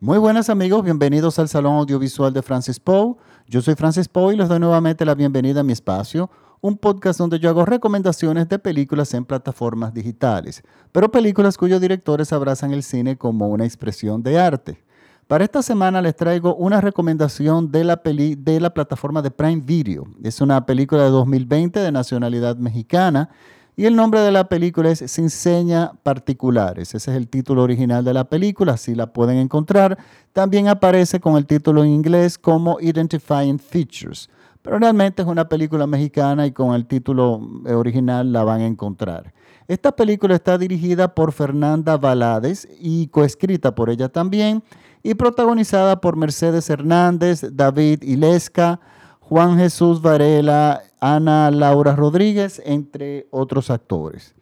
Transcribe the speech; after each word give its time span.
Muy 0.00 0.18
buenas 0.18 0.48
amigos, 0.48 0.84
bienvenidos 0.84 1.40
al 1.40 1.48
Salón 1.48 1.74
Audiovisual 1.74 2.32
de 2.32 2.40
Francis 2.40 2.78
Poe. 2.78 3.16
Yo 3.48 3.60
soy 3.60 3.74
Francis 3.74 4.06
Poe 4.06 4.32
y 4.32 4.36
les 4.36 4.48
doy 4.48 4.60
nuevamente 4.60 5.04
la 5.04 5.16
bienvenida 5.16 5.58
a 5.58 5.64
mi 5.64 5.72
espacio, 5.72 6.30
un 6.60 6.76
podcast 6.76 7.18
donde 7.18 7.40
yo 7.40 7.48
hago 7.48 7.64
recomendaciones 7.64 8.48
de 8.48 8.60
películas 8.60 9.12
en 9.14 9.24
plataformas 9.24 9.92
digitales, 9.92 10.62
pero 10.92 11.10
películas 11.10 11.58
cuyos 11.58 11.80
directores 11.80 12.32
abrazan 12.32 12.72
el 12.72 12.84
cine 12.84 13.18
como 13.18 13.48
una 13.48 13.64
expresión 13.64 14.22
de 14.22 14.38
arte. 14.38 14.84
Para 15.26 15.42
esta 15.42 15.62
semana 15.62 16.00
les 16.00 16.14
traigo 16.14 16.54
una 16.54 16.80
recomendación 16.80 17.72
de 17.72 17.82
la, 17.82 17.96
peli 18.00 18.36
de 18.36 18.60
la 18.60 18.72
plataforma 18.72 19.20
de 19.20 19.32
Prime 19.32 19.62
Video. 19.64 20.06
Es 20.22 20.40
una 20.40 20.64
película 20.64 21.02
de 21.02 21.10
2020 21.10 21.80
de 21.80 21.90
nacionalidad 21.90 22.56
mexicana 22.56 23.30
y 23.78 23.86
el 23.86 23.94
nombre 23.94 24.18
de 24.22 24.32
la 24.32 24.48
película 24.48 24.90
es 24.90 25.04
Sin 25.06 25.30
Seña 25.30 25.92
Particulares. 26.02 26.96
Ese 26.96 27.12
es 27.12 27.16
el 27.16 27.28
título 27.28 27.62
original 27.62 28.04
de 28.04 28.12
la 28.12 28.24
película, 28.24 28.72
así 28.72 28.96
la 28.96 29.12
pueden 29.12 29.36
encontrar. 29.36 29.96
También 30.32 30.66
aparece 30.66 31.20
con 31.20 31.36
el 31.36 31.46
título 31.46 31.84
en 31.84 31.90
inglés 31.90 32.38
como 32.38 32.78
Identifying 32.80 33.60
Features. 33.60 34.30
Pero 34.62 34.80
realmente 34.80 35.22
es 35.22 35.28
una 35.28 35.48
película 35.48 35.86
mexicana 35.86 36.44
y 36.44 36.50
con 36.50 36.74
el 36.74 36.86
título 36.86 37.40
original 37.66 38.32
la 38.32 38.42
van 38.42 38.62
a 38.62 38.66
encontrar. 38.66 39.32
Esta 39.68 39.94
película 39.94 40.34
está 40.34 40.58
dirigida 40.58 41.14
por 41.14 41.30
Fernanda 41.30 41.96
Valades 41.96 42.66
y 42.80 43.06
coescrita 43.06 43.76
por 43.76 43.90
ella 43.90 44.08
también 44.08 44.64
y 45.04 45.14
protagonizada 45.14 46.00
por 46.00 46.16
Mercedes 46.16 46.68
Hernández, 46.68 47.46
David 47.52 48.02
Ilesca, 48.02 48.80
Juan 49.20 49.56
Jesús 49.56 50.02
Varela, 50.02 50.82
Ana 51.00 51.50
Laura 51.50 51.94
Rodríguez, 51.94 52.60
entre 52.64 53.26
otros 53.30 53.70
actores. 53.70 54.34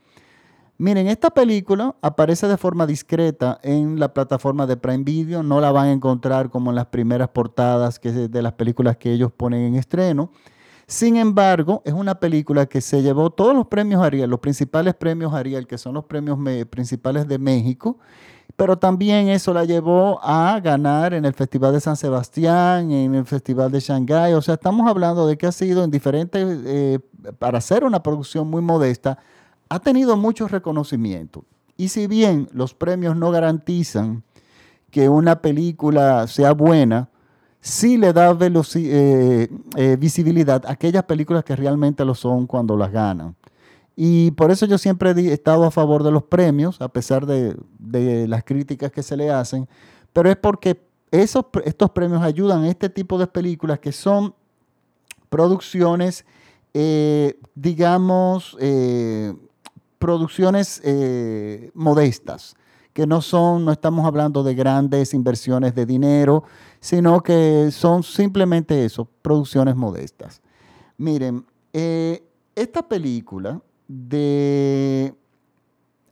Miren, 0.78 1.06
esta 1.06 1.30
película 1.30 1.96
aparece 2.02 2.48
de 2.48 2.58
forma 2.58 2.86
discreta 2.86 3.58
en 3.62 3.98
la 3.98 4.12
plataforma 4.12 4.66
de 4.66 4.76
Prime 4.76 5.04
Video, 5.04 5.42
no 5.42 5.60
la 5.60 5.72
van 5.72 5.86
a 5.86 5.92
encontrar 5.92 6.50
como 6.50 6.70
en 6.70 6.76
las 6.76 6.86
primeras 6.86 7.30
portadas 7.30 7.98
que 7.98 8.12
de 8.12 8.42
las 8.42 8.52
películas 8.52 8.98
que 8.98 9.10
ellos 9.10 9.32
ponen 9.32 9.62
en 9.62 9.76
estreno. 9.76 10.30
Sin 10.88 11.16
embargo, 11.16 11.82
es 11.84 11.92
una 11.92 12.20
película 12.20 12.66
que 12.66 12.80
se 12.80 13.02
llevó 13.02 13.30
todos 13.30 13.54
los 13.56 13.66
premios 13.66 14.00
Ariel, 14.02 14.30
los 14.30 14.38
principales 14.38 14.94
premios 14.94 15.34
Ariel, 15.34 15.66
que 15.66 15.78
son 15.78 15.94
los 15.94 16.04
premios 16.04 16.38
principales 16.70 17.26
de 17.26 17.38
México, 17.38 17.98
pero 18.54 18.78
también 18.78 19.28
eso 19.28 19.52
la 19.52 19.64
llevó 19.64 20.20
a 20.22 20.60
ganar 20.60 21.12
en 21.12 21.24
el 21.24 21.34
Festival 21.34 21.72
de 21.72 21.80
San 21.80 21.96
Sebastián, 21.96 22.92
en 22.92 23.16
el 23.16 23.26
Festival 23.26 23.72
de 23.72 23.80
Shanghái. 23.80 24.34
O 24.34 24.42
sea, 24.42 24.54
estamos 24.54 24.88
hablando 24.88 25.26
de 25.26 25.36
que 25.36 25.48
ha 25.48 25.52
sido 25.52 25.82
en 25.82 25.90
diferentes, 25.90 26.46
eh, 26.64 27.00
para 27.40 27.58
hacer 27.58 27.82
una 27.82 28.02
producción 28.02 28.48
muy 28.48 28.62
modesta, 28.62 29.18
ha 29.68 29.80
tenido 29.80 30.16
mucho 30.16 30.46
reconocimiento. 30.46 31.44
Y 31.76 31.88
si 31.88 32.06
bien 32.06 32.48
los 32.52 32.74
premios 32.74 33.16
no 33.16 33.32
garantizan 33.32 34.22
que 34.90 35.08
una 35.08 35.42
película 35.42 36.28
sea 36.28 36.52
buena, 36.52 37.10
sí 37.66 37.96
le 37.96 38.12
da 38.12 38.36
eh, 38.40 39.48
eh, 39.74 39.96
visibilidad 39.98 40.64
a 40.66 40.72
aquellas 40.72 41.02
películas 41.02 41.42
que 41.42 41.56
realmente 41.56 42.04
lo 42.04 42.14
son 42.14 42.46
cuando 42.46 42.76
las 42.76 42.92
ganan. 42.92 43.34
Y 43.96 44.30
por 44.32 44.52
eso 44.52 44.66
yo 44.66 44.78
siempre 44.78 45.10
he 45.10 45.32
estado 45.32 45.64
a 45.64 45.72
favor 45.72 46.04
de 46.04 46.12
los 46.12 46.22
premios, 46.22 46.80
a 46.80 46.88
pesar 46.88 47.26
de, 47.26 47.56
las 48.28 48.44
críticas 48.44 48.92
que 48.92 49.02
se 49.02 49.16
le 49.16 49.30
hacen, 49.30 49.68
pero 50.12 50.30
es 50.30 50.36
porque 50.36 50.80
esos, 51.10 51.46
estos 51.64 51.90
premios 51.90 52.22
ayudan 52.22 52.62
a 52.62 52.68
este 52.68 52.88
tipo 52.88 53.18
de 53.18 53.26
películas 53.26 53.80
que 53.80 53.90
son 53.90 54.34
producciones, 55.28 56.24
eh, 56.72 57.40
digamos, 57.54 58.56
eh, 58.60 59.34
producciones 59.98 60.80
modestas, 61.74 62.54
que 62.92 63.06
no 63.06 63.20
son, 63.22 63.64
no 63.64 63.72
estamos 63.72 64.06
hablando 64.06 64.42
de 64.42 64.54
grandes 64.54 65.14
inversiones 65.14 65.74
de 65.74 65.84
dinero, 65.84 66.44
sino 66.86 67.20
que 67.20 67.70
son 67.72 68.04
simplemente 68.04 68.84
eso, 68.84 69.08
producciones 69.20 69.74
modestas. 69.74 70.40
Miren, 70.96 71.44
esta 72.54 72.86
película 72.86 73.60
de... 73.88 75.12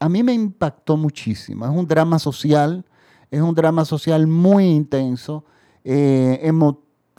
A 0.01 0.09
mí 0.09 0.25
me 0.25 0.33
impactó 0.33 0.97
muchísimo. 0.97 1.65
Es 1.65 1.71
un 1.71 1.87
drama 1.87 2.19
social, 2.19 2.85
es 3.31 3.41
un 3.41 3.55
drama 3.55 3.85
social 3.85 4.27
muy 4.27 4.65
intenso, 4.65 5.45
eh, 5.85 6.51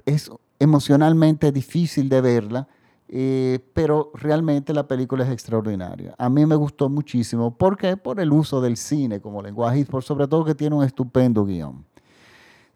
es 0.06 0.30
emocionalmente 0.60 1.50
difícil 1.54 2.10
de 2.10 2.20
verla, 2.20 2.68
eh, 3.08 3.60
pero 3.74 4.12
realmente 4.16 4.74
la 4.74 4.86
película 4.86 5.24
es 5.24 5.32
extraordinaria. 5.32 6.14
A 6.18 6.28
mí 6.28 6.46
me 6.46 6.56
gustó 6.58 6.90
muchísimo. 6.90 7.56
¿Por 7.56 7.78
qué? 7.78 7.96
Por 7.96 8.20
el 8.20 8.34
uso 8.34 8.60
del 8.60 8.76
cine 8.76 9.22
como 9.22 9.42
lenguaje 9.42 9.80
y 9.80 9.86
por 9.86 10.04
sobre 10.04 10.28
todo 10.28 10.44
que 10.44 10.56
tiene 10.56 10.76
un 10.76 10.84
estupendo 10.84 11.46
guion. 11.46 11.86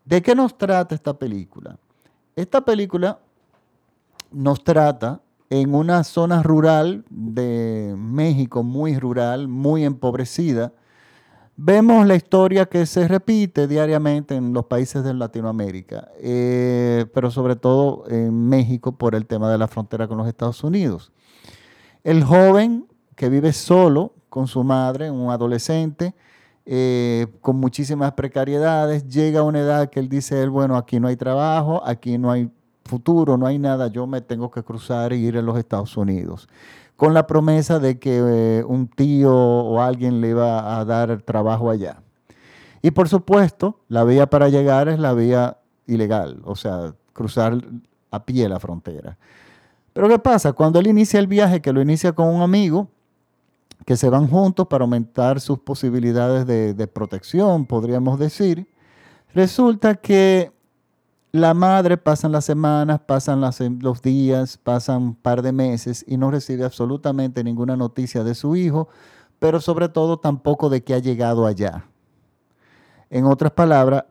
¿De 0.09 0.23
qué 0.23 0.33
nos 0.33 0.57
trata 0.57 0.95
esta 0.95 1.13
película? 1.13 1.77
Esta 2.35 2.61
película 2.61 3.19
nos 4.31 4.63
trata 4.63 5.21
en 5.51 5.75
una 5.75 6.03
zona 6.03 6.41
rural 6.41 7.05
de 7.11 7.93
México, 7.95 8.63
muy 8.63 8.97
rural, 8.97 9.47
muy 9.47 9.85
empobrecida, 9.85 10.73
vemos 11.57 12.07
la 12.07 12.15
historia 12.15 12.65
que 12.65 12.87
se 12.87 13.07
repite 13.07 13.67
diariamente 13.67 14.33
en 14.33 14.51
los 14.51 14.65
países 14.65 15.03
de 15.03 15.13
Latinoamérica, 15.13 16.09
eh, 16.19 17.05
pero 17.13 17.29
sobre 17.29 17.55
todo 17.55 18.05
en 18.09 18.49
México 18.49 18.93
por 18.93 19.13
el 19.13 19.27
tema 19.27 19.51
de 19.51 19.59
la 19.59 19.67
frontera 19.67 20.07
con 20.07 20.17
los 20.17 20.27
Estados 20.27 20.63
Unidos. 20.63 21.11
El 22.03 22.23
joven 22.23 22.87
que 23.15 23.29
vive 23.29 23.53
solo 23.53 24.13
con 24.29 24.47
su 24.47 24.63
madre, 24.63 25.11
un 25.11 25.29
adolescente, 25.29 26.15
eh, 26.71 27.25
con 27.41 27.55
muchísimas 27.55 28.11
precariedades, 28.11 29.07
llega 29.07 29.39
a 29.39 29.43
una 29.43 29.61
edad 29.61 29.89
que 29.89 29.99
él 29.99 30.07
dice, 30.07 30.43
él, 30.43 30.51
bueno, 30.51 30.77
aquí 30.77 30.99
no 30.99 31.07
hay 31.07 31.15
trabajo, 31.15 31.81
aquí 31.83 32.19
no 32.19 32.29
hay 32.29 32.51
futuro, 32.85 33.37
no 33.37 33.47
hay 33.47 33.57
nada, 33.57 33.87
yo 33.87 34.05
me 34.05 34.21
tengo 34.21 34.51
que 34.51 34.61
cruzar 34.61 35.11
e 35.11 35.17
ir 35.17 35.35
a 35.35 35.41
los 35.41 35.57
Estados 35.57 35.97
Unidos. 35.97 36.47
Con 36.95 37.15
la 37.15 37.25
promesa 37.25 37.79
de 37.79 37.97
que 37.97 38.19
eh, 38.23 38.63
un 38.67 38.87
tío 38.87 39.33
o 39.35 39.81
alguien 39.81 40.21
le 40.21 40.29
iba 40.29 40.79
a 40.79 40.85
dar 40.85 41.23
trabajo 41.23 41.71
allá. 41.71 42.03
Y 42.83 42.91
por 42.91 43.09
supuesto, 43.09 43.79
la 43.87 44.03
vía 44.03 44.29
para 44.29 44.49
llegar 44.49 44.89
es 44.89 44.99
la 44.99 45.15
vía 45.15 45.57
ilegal, 45.87 46.39
o 46.45 46.55
sea, 46.55 46.93
cruzar 47.13 47.57
a 48.11 48.25
pie 48.25 48.47
la 48.47 48.59
frontera. 48.59 49.17
Pero 49.91 50.07
¿qué 50.07 50.19
pasa? 50.19 50.53
Cuando 50.53 50.77
él 50.77 50.85
inicia 50.85 51.19
el 51.19 51.25
viaje, 51.25 51.63
que 51.63 51.73
lo 51.73 51.81
inicia 51.81 52.11
con 52.11 52.27
un 52.27 52.43
amigo, 52.43 52.89
que 53.89 53.97
se 53.97 54.07
van 54.07 54.27
juntos 54.27 54.67
para 54.67 54.83
aumentar 54.83 55.41
sus 55.41 55.57
posibilidades 55.57 56.45
de, 56.45 56.87
protección, 56.87 57.65
podríamos 57.65 58.19
decir, 58.19 58.69
resulta 59.33 59.95
que 59.95 60.51
la 61.31 61.55
madre 61.55 61.97
pasan 61.97 62.31
las 62.31 62.45
semanas, 62.45 62.99
pasan 62.99 63.41
los 63.81 64.01
días, 64.03 64.59
pasan 64.59 65.01
un 65.01 65.15
par 65.15 65.41
de 65.41 65.53
meses 65.53 66.05
y 66.07 66.17
no 66.17 66.29
recibe 66.29 66.65
absolutamente 66.65 67.43
ninguna 67.43 67.75
noticia 67.75 68.23
de 68.23 68.35
su 68.35 68.55
hijo, 68.55 68.89
pero 69.39 69.59
sobre 69.59 69.89
todo 69.89 70.19
tampoco 70.19 70.69
de 70.69 70.83
que 70.83 70.93
ha 70.93 70.99
llegado 70.99 71.47
allá. 71.47 71.87
En 73.09 73.25
otras 73.25 73.53
palabras, 73.53 74.03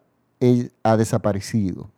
ha 0.82 0.96
desaparecido. 0.96 1.88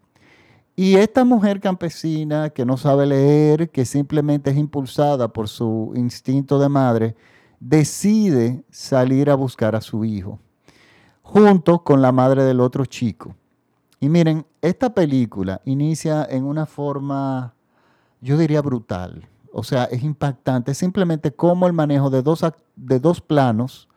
Y 0.77 0.97
esta 0.97 1.25
mujer 1.25 1.61
campesina 1.61 2.51
que 2.51 2.67
no 2.67 2.77
sabe 2.77 3.07
leer, 3.07 3.71
que 3.71 3.87
simplemente 3.87 4.51
es 4.51 4.59
impulsada 4.59 5.29
por 5.29 5.49
su 5.49 5.95
instinto 5.97 6.59
de 6.59 6.69
madre, 6.69 7.17
decide 7.61 8.65
salir 8.71 9.31
a 9.31 9.37
buscar 9.37 9.77
a 9.77 9.81
su 9.81 10.05
hijo, 10.05 10.41
junto 11.23 11.85
con 11.85 12.03
la 12.03 12.11
madre 12.11 12.43
del 12.43 12.61
otro 12.61 12.87
chico. 12.87 13.37
Y 14.01 14.09
miren, 14.09 14.47
esta 14.63 14.93
película 14.93 15.61
inicia 15.65 16.27
en 16.29 16.45
una 16.45 16.67
forma, 16.67 17.55
yo 18.21 18.39
diría 18.39 18.63
brutal. 18.63 19.29
O 19.53 19.63
sea, 19.63 19.85
es 19.85 20.03
impactante. 20.03 20.75
simplemente 20.75 21.33
cómo 21.33 21.67
el 21.67 21.73
manejo 21.73 22.09
de 22.09 22.23
dos, 22.23 22.45
de 22.77 23.01
dos 23.01 23.21
planos 23.21 23.89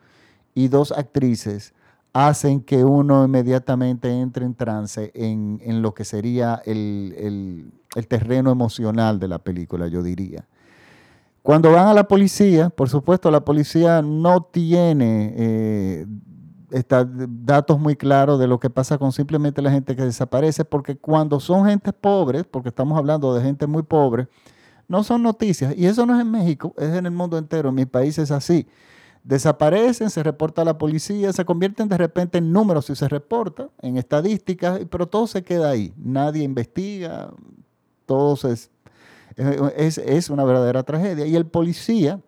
y 0.54 0.68
dos 0.68 0.92
actrices 0.92 1.74
hacen 2.14 2.60
que 2.60 2.84
uno 2.84 3.24
inmediatamente 3.24 4.08
entre 4.08 4.44
en 4.44 4.54
trance 4.54 5.10
en, 5.14 5.82
lo 5.82 5.94
que 5.94 6.04
sería 6.04 6.62
el, 6.64 7.72
terreno 8.08 8.52
emocional 8.52 9.18
de 9.18 9.28
la 9.28 9.40
película, 9.40 9.88
yo 9.88 10.02
diría. 10.02 10.46
Cuando 11.44 11.70
van 11.72 11.88
a 11.88 11.92
la 11.92 12.08
policía, 12.08 12.70
por 12.70 12.88
supuesto, 12.88 13.30
la 13.30 13.44
policía 13.44 14.00
no 14.00 14.44
tiene 14.44 15.34
eh, 15.36 16.06
datos 16.88 17.78
muy 17.78 17.96
claros 17.96 18.40
de 18.40 18.46
lo 18.46 18.58
que 18.58 18.70
pasa 18.70 18.96
con 18.96 19.12
simplemente 19.12 19.60
la 19.60 19.70
gente 19.70 19.94
que 19.94 20.06
desaparece, 20.06 20.64
porque 20.64 20.96
cuando 20.96 21.40
son 21.40 21.66
gente 21.66 21.92
pobre, 21.92 22.44
porque 22.44 22.70
estamos 22.70 22.96
hablando 22.96 23.34
de 23.34 23.42
gente 23.42 23.66
muy 23.66 23.82
pobre, 23.82 24.26
no 24.88 25.04
son 25.04 25.22
noticias. 25.22 25.74
Y 25.76 25.84
eso 25.84 26.06
no 26.06 26.14
es 26.14 26.22
en 26.22 26.30
México, 26.30 26.72
es 26.78 26.94
en 26.94 27.04
el 27.04 27.12
mundo 27.12 27.36
entero. 27.36 27.68
En 27.68 27.74
mi 27.74 27.84
país 27.84 28.16
es 28.16 28.30
así. 28.30 28.66
Desaparecen, 29.22 30.08
se 30.08 30.22
reporta 30.22 30.62
a 30.62 30.64
la 30.64 30.78
policía, 30.78 31.30
se 31.34 31.44
convierten 31.44 31.90
de 31.90 31.98
repente 31.98 32.38
en 32.38 32.52
números 32.52 32.86
si 32.86 32.96
se 32.96 33.06
reporta, 33.06 33.68
en 33.82 33.98
estadísticas, 33.98 34.80
pero 34.88 35.08
todo 35.08 35.26
se 35.26 35.42
queda 35.42 35.68
ahí. 35.68 35.92
Nadie 35.98 36.42
investiga, 36.42 37.34
todo 38.06 38.34
es, 38.50 38.70
es, 39.36 39.98
es 39.98 40.30
una 40.30 40.44
verdadera 40.44 40.82
tragedia. 40.82 41.26
Y 41.26 41.36
el 41.36 41.46
policía, 41.46 42.20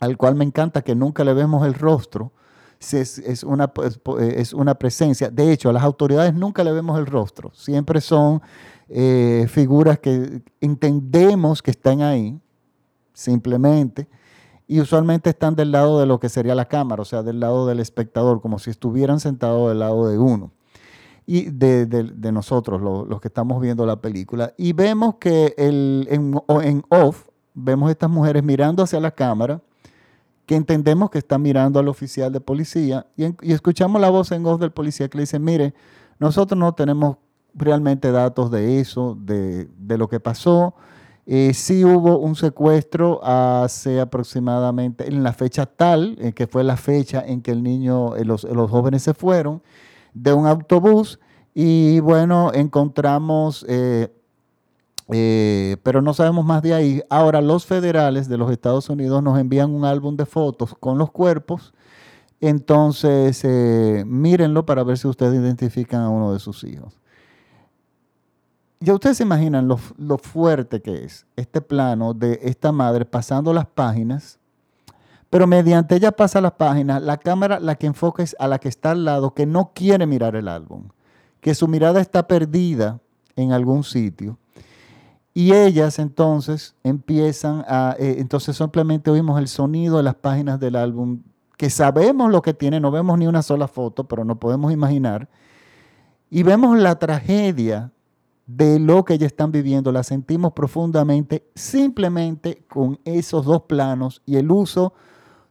al 0.00 0.16
cual 0.16 0.34
me 0.34 0.44
encanta 0.44 0.82
que 0.82 0.94
nunca 0.94 1.24
le 1.24 1.34
vemos 1.34 1.66
el 1.66 1.74
rostro, 1.74 2.32
es, 2.80 3.44
una, 3.44 3.68
pues, 3.68 4.00
eh, 4.18 4.34
es 4.38 4.52
una 4.52 4.74
presencia. 4.74 5.30
De 5.30 5.52
hecho, 5.52 5.68
a 5.68 5.72
las 5.72 5.82
autoridades 5.82 6.34
nunca 6.34 6.64
le 6.64 6.72
vemos 6.72 6.98
el 6.98 7.06
rostro, 7.06 7.50
siempre 7.54 8.00
son 8.00 8.40
eh, 8.88 9.46
figuras 9.48 9.98
que 9.98 10.42
entendemos 10.60 11.62
que 11.62 11.70
están 11.70 12.00
ahí, 12.00 12.40
simplemente, 13.12 14.08
y 14.66 14.80
usualmente 14.80 15.30
están 15.30 15.56
del 15.56 15.72
lado 15.72 16.00
de 16.00 16.06
lo 16.06 16.20
que 16.20 16.28
sería 16.28 16.54
la 16.54 16.66
cámara, 16.66 17.02
o 17.02 17.04
sea, 17.04 17.22
del 17.22 17.40
lado 17.40 17.66
del 17.66 17.80
espectador, 17.80 18.40
como 18.40 18.58
si 18.58 18.70
estuvieran 18.70 19.20
sentados 19.20 19.68
del 19.68 19.80
lado 19.80 20.08
de 20.08 20.18
uno 20.18 20.52
y 21.32 21.48
de, 21.48 22.32
nosotros, 22.32 22.82
los 22.82 23.20
que 23.20 23.28
estamos 23.28 23.62
viendo 23.62 23.86
la 23.86 24.00
película. 24.00 24.52
Y 24.56 24.72
vemos 24.72 25.14
que 25.20 25.54
el, 25.56 26.08
en, 26.10 26.34
en 26.64 26.82
off, 26.88 27.28
vemos 27.54 27.88
estas 27.88 28.10
mujeres 28.10 28.42
mirando 28.42 28.82
hacia 28.82 28.98
la 28.98 29.12
cámara, 29.12 29.62
que 30.44 30.56
entendemos 30.56 31.08
que 31.08 31.18
están 31.18 31.40
mirando 31.40 31.78
al 31.78 31.86
oficial 31.86 32.32
de 32.32 32.40
policía, 32.40 33.06
y, 33.16 33.32
escuchamos 33.52 34.00
la 34.00 34.10
voz 34.10 34.32
en 34.32 34.42
voz 34.42 34.58
del 34.58 34.72
policía 34.72 35.06
que 35.06 35.18
le 35.18 35.22
dice, 35.22 35.38
mire, 35.38 35.72
nosotros 36.18 36.58
no 36.58 36.74
tenemos 36.74 37.18
realmente 37.54 38.10
datos 38.10 38.50
de 38.50 38.80
eso, 38.80 39.16
de, 39.20 39.68
lo 39.86 40.08
que 40.08 40.18
pasó. 40.18 40.74
Eh, 41.26 41.54
sí 41.54 41.84
hubo 41.84 42.18
un 42.18 42.34
secuestro 42.34 43.20
hace 43.22 44.00
aproximadamente, 44.00 45.06
en 45.06 45.22
la 45.22 45.32
fecha 45.32 45.64
tal, 45.64 46.16
eh, 46.18 46.32
que 46.32 46.48
fue 46.48 46.64
la 46.64 46.76
fecha 46.76 47.22
en 47.24 47.40
que 47.40 47.52
el 47.52 47.62
niño, 47.62 48.16
eh, 48.16 48.24
los, 48.24 48.42
los, 48.42 48.68
jóvenes 48.68 49.04
se 49.04 49.14
fueron, 49.14 49.62
de 50.14 50.32
un 50.32 50.46
autobús, 50.46 51.20
y 51.54 52.00
bueno, 52.00 52.52
encontramos 52.54 53.64
eh, 55.12 55.76
pero 55.82 56.02
no 56.02 56.14
sabemos 56.14 56.44
más 56.44 56.62
de 56.62 56.74
ahí. 56.74 57.02
Ahora, 57.10 57.40
los 57.40 57.66
federales 57.66 58.28
de 58.28 58.36
los 58.36 58.50
Estados 58.50 58.88
Unidos 58.88 59.22
nos 59.22 59.38
envían 59.38 59.70
un 59.74 59.84
álbum 59.84 60.16
de 60.16 60.26
fotos 60.26 60.74
con 60.78 60.98
los 60.98 61.10
cuerpos. 61.10 61.74
Entonces, 62.40 63.40
eh, 63.44 64.04
mírenlo 64.06 64.64
para 64.64 64.84
ver 64.84 64.98
si 64.98 65.08
ustedes 65.08 65.34
identifican 65.34 66.02
a 66.02 66.08
uno 66.08 66.32
de 66.32 66.38
sus 66.38 66.64
hijos. 66.64 67.00
Ya 68.78 68.94
ustedes 68.94 69.18
se 69.18 69.24
imaginan 69.24 69.68
lo, 69.68 69.78
lo 69.98 70.16
fuerte 70.16 70.80
que 70.80 71.04
es 71.04 71.26
este 71.36 71.60
plano 71.60 72.14
de 72.14 72.38
esta 72.42 72.72
madre 72.72 73.04
pasando 73.04 73.52
las 73.52 73.66
páginas, 73.66 74.38
pero 75.30 75.46
mediante 75.46 75.96
ella 75.96 76.12
pasa 76.12 76.40
las 76.40 76.52
páginas, 76.52 77.00
la 77.02 77.16
cámara 77.16 77.60
la 77.60 77.76
que 77.76 77.86
enfoca 77.86 78.22
es 78.22 78.36
a 78.38 78.48
la 78.48 78.58
que 78.58 78.68
está 78.68 78.90
al 78.90 79.04
lado, 79.04 79.32
que 79.32 79.46
no 79.46 79.72
quiere 79.74 80.06
mirar 80.06 80.36
el 80.36 80.48
álbum, 80.48 80.88
que 81.40 81.54
su 81.54 81.68
mirada 81.68 82.00
está 82.00 82.26
perdida 82.26 83.00
en 83.36 83.52
algún 83.52 83.84
sitio 83.84 84.38
y 85.32 85.52
ellas 85.52 85.98
entonces 85.98 86.74
empiezan 86.82 87.64
a, 87.68 87.94
eh, 87.98 88.16
entonces 88.18 88.56
simplemente 88.56 89.10
oímos 89.10 89.38
el 89.38 89.48
sonido 89.48 89.98
de 89.98 90.02
las 90.02 90.16
páginas 90.16 90.58
del 90.58 90.76
álbum, 90.76 91.22
que 91.56 91.70
sabemos 91.70 92.30
lo 92.30 92.42
que 92.42 92.54
tiene, 92.54 92.80
no 92.80 92.90
vemos 92.90 93.18
ni 93.18 93.26
una 93.26 93.42
sola 93.42 93.68
foto, 93.68 94.04
pero 94.04 94.24
no 94.24 94.40
podemos 94.40 94.72
imaginar. 94.72 95.28
Y 96.30 96.42
vemos 96.42 96.78
la 96.78 96.98
tragedia 96.98 97.92
de 98.46 98.80
lo 98.80 99.04
que 99.04 99.14
ellas 99.14 99.28
están 99.28 99.52
viviendo, 99.52 99.92
la 99.92 100.02
sentimos 100.02 100.52
profundamente 100.52 101.46
simplemente 101.54 102.64
con 102.68 102.98
esos 103.04 103.44
dos 103.44 103.62
planos 103.62 104.22
y 104.26 104.36
el 104.36 104.50
uso 104.50 104.94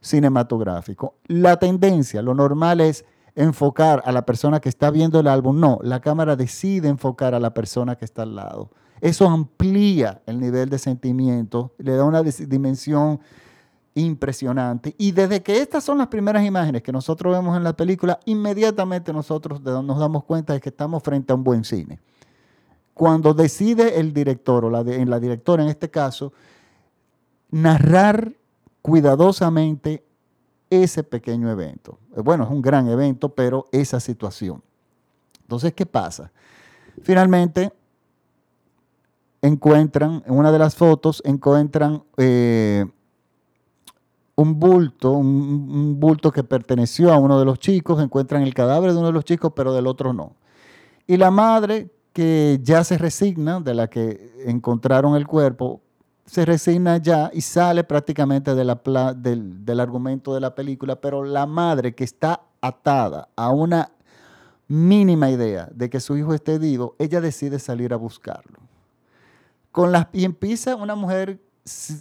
cinematográfico. 0.00 1.14
La 1.26 1.58
tendencia, 1.58 2.22
lo 2.22 2.34
normal 2.34 2.80
es 2.80 3.04
enfocar 3.34 4.02
a 4.04 4.12
la 4.12 4.26
persona 4.26 4.60
que 4.60 4.68
está 4.68 4.90
viendo 4.90 5.20
el 5.20 5.26
álbum. 5.26 5.58
No, 5.60 5.78
la 5.82 6.00
cámara 6.00 6.36
decide 6.36 6.88
enfocar 6.88 7.34
a 7.34 7.40
la 7.40 7.54
persona 7.54 7.96
que 7.96 8.04
está 8.04 8.22
al 8.22 8.34
lado. 8.34 8.70
Eso 9.00 9.28
amplía 9.28 10.20
el 10.26 10.40
nivel 10.40 10.68
de 10.68 10.78
sentimiento, 10.78 11.72
le 11.78 11.96
da 11.96 12.04
una 12.04 12.22
dimensión 12.22 13.20
impresionante. 13.94 14.94
Y 14.98 15.12
desde 15.12 15.42
que 15.42 15.60
estas 15.60 15.84
son 15.84 15.98
las 15.98 16.08
primeras 16.08 16.44
imágenes 16.44 16.82
que 16.82 16.92
nosotros 16.92 17.32
vemos 17.34 17.56
en 17.56 17.64
la 17.64 17.72
película, 17.74 18.20
inmediatamente 18.26 19.12
nosotros 19.12 19.60
nos 19.62 19.98
damos 19.98 20.24
cuenta 20.24 20.52
de 20.52 20.60
que 20.60 20.68
estamos 20.68 21.02
frente 21.02 21.32
a 21.32 21.36
un 21.36 21.44
buen 21.44 21.64
cine. 21.64 21.98
Cuando 22.92 23.32
decide 23.32 23.98
el 23.98 24.12
director, 24.12 24.64
o 24.66 24.70
la, 24.70 24.80
en 24.80 25.08
la 25.08 25.18
directora 25.18 25.62
en 25.62 25.70
este 25.70 25.90
caso, 25.90 26.32
narrar 27.50 28.34
cuidadosamente 28.82 30.04
ese 30.70 31.02
pequeño 31.02 31.50
evento. 31.50 31.98
Bueno, 32.16 32.44
es 32.44 32.50
un 32.50 32.62
gran 32.62 32.88
evento, 32.88 33.30
pero 33.30 33.66
esa 33.72 34.00
situación. 34.00 34.62
Entonces, 35.42 35.74
¿qué 35.74 35.84
pasa? 35.84 36.30
Finalmente, 37.02 37.72
encuentran, 39.42 40.22
en 40.26 40.34
una 40.34 40.52
de 40.52 40.58
las 40.58 40.76
fotos, 40.76 41.22
encuentran 41.24 42.04
eh, 42.16 42.86
un 44.36 44.58
bulto, 44.58 45.12
un, 45.12 45.98
bulto 45.98 46.30
que 46.30 46.44
perteneció 46.44 47.12
a 47.12 47.18
uno 47.18 47.38
de 47.38 47.44
los 47.44 47.58
chicos, 47.58 48.02
encuentran 48.02 48.42
el 48.42 48.54
cadáver 48.54 48.92
de 48.92 48.98
uno 48.98 49.08
de 49.08 49.12
los 49.12 49.24
chicos, 49.24 49.52
pero 49.54 49.74
del 49.74 49.86
otro 49.86 50.12
no. 50.12 50.36
Y 51.06 51.16
la 51.16 51.30
madre, 51.30 51.90
que 52.12 52.60
ya 52.62 52.84
se 52.84 52.96
resigna, 52.96 53.60
de 53.60 53.74
la 53.74 53.88
que 53.88 54.32
encontraron 54.46 55.16
el 55.16 55.26
cuerpo, 55.26 55.82
se 56.30 56.44
resigna 56.44 56.96
ya 56.98 57.28
y 57.34 57.40
sale 57.40 57.82
prácticamente 57.82 58.54
del, 58.54 59.64
del 59.64 59.80
argumento 59.80 60.32
de 60.32 60.38
la 60.38 60.54
película, 60.54 60.94
pero 60.94 61.24
la 61.24 61.44
madre 61.44 61.92
que 61.92 62.04
está 62.04 62.42
atada 62.60 63.28
a 63.34 63.50
una 63.50 63.90
mínima 64.68 65.28
idea 65.28 65.68
de 65.74 65.90
que 65.90 65.98
su 65.98 66.16
hijo 66.16 66.32
esté 66.32 66.60
vivo, 66.60 66.94
ella 67.00 67.20
decide 67.20 67.58
salir 67.58 67.92
a 67.92 67.96
buscarlo. 67.96 68.58
Con 69.72 69.90
las, 69.90 70.06
y 70.12 70.24
empieza 70.24 70.76
una 70.76 70.94
mujer 70.94 71.40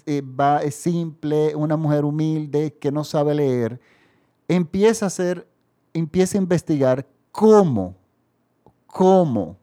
eh, 0.05 0.21
va, 0.21 0.61
simple, 0.69 1.55
una 1.55 1.75
mujer 1.75 2.05
humilde 2.05 2.77
que 2.79 2.91
no 2.91 3.03
sabe 3.03 3.33
leer, 3.33 3.81
empieza 4.47 5.05
a 5.05 5.07
hacer, 5.07 5.47
empieza 5.91 6.37
a 6.37 6.41
investigar 6.41 7.07
cómo, 7.31 7.95
cómo 8.85 9.57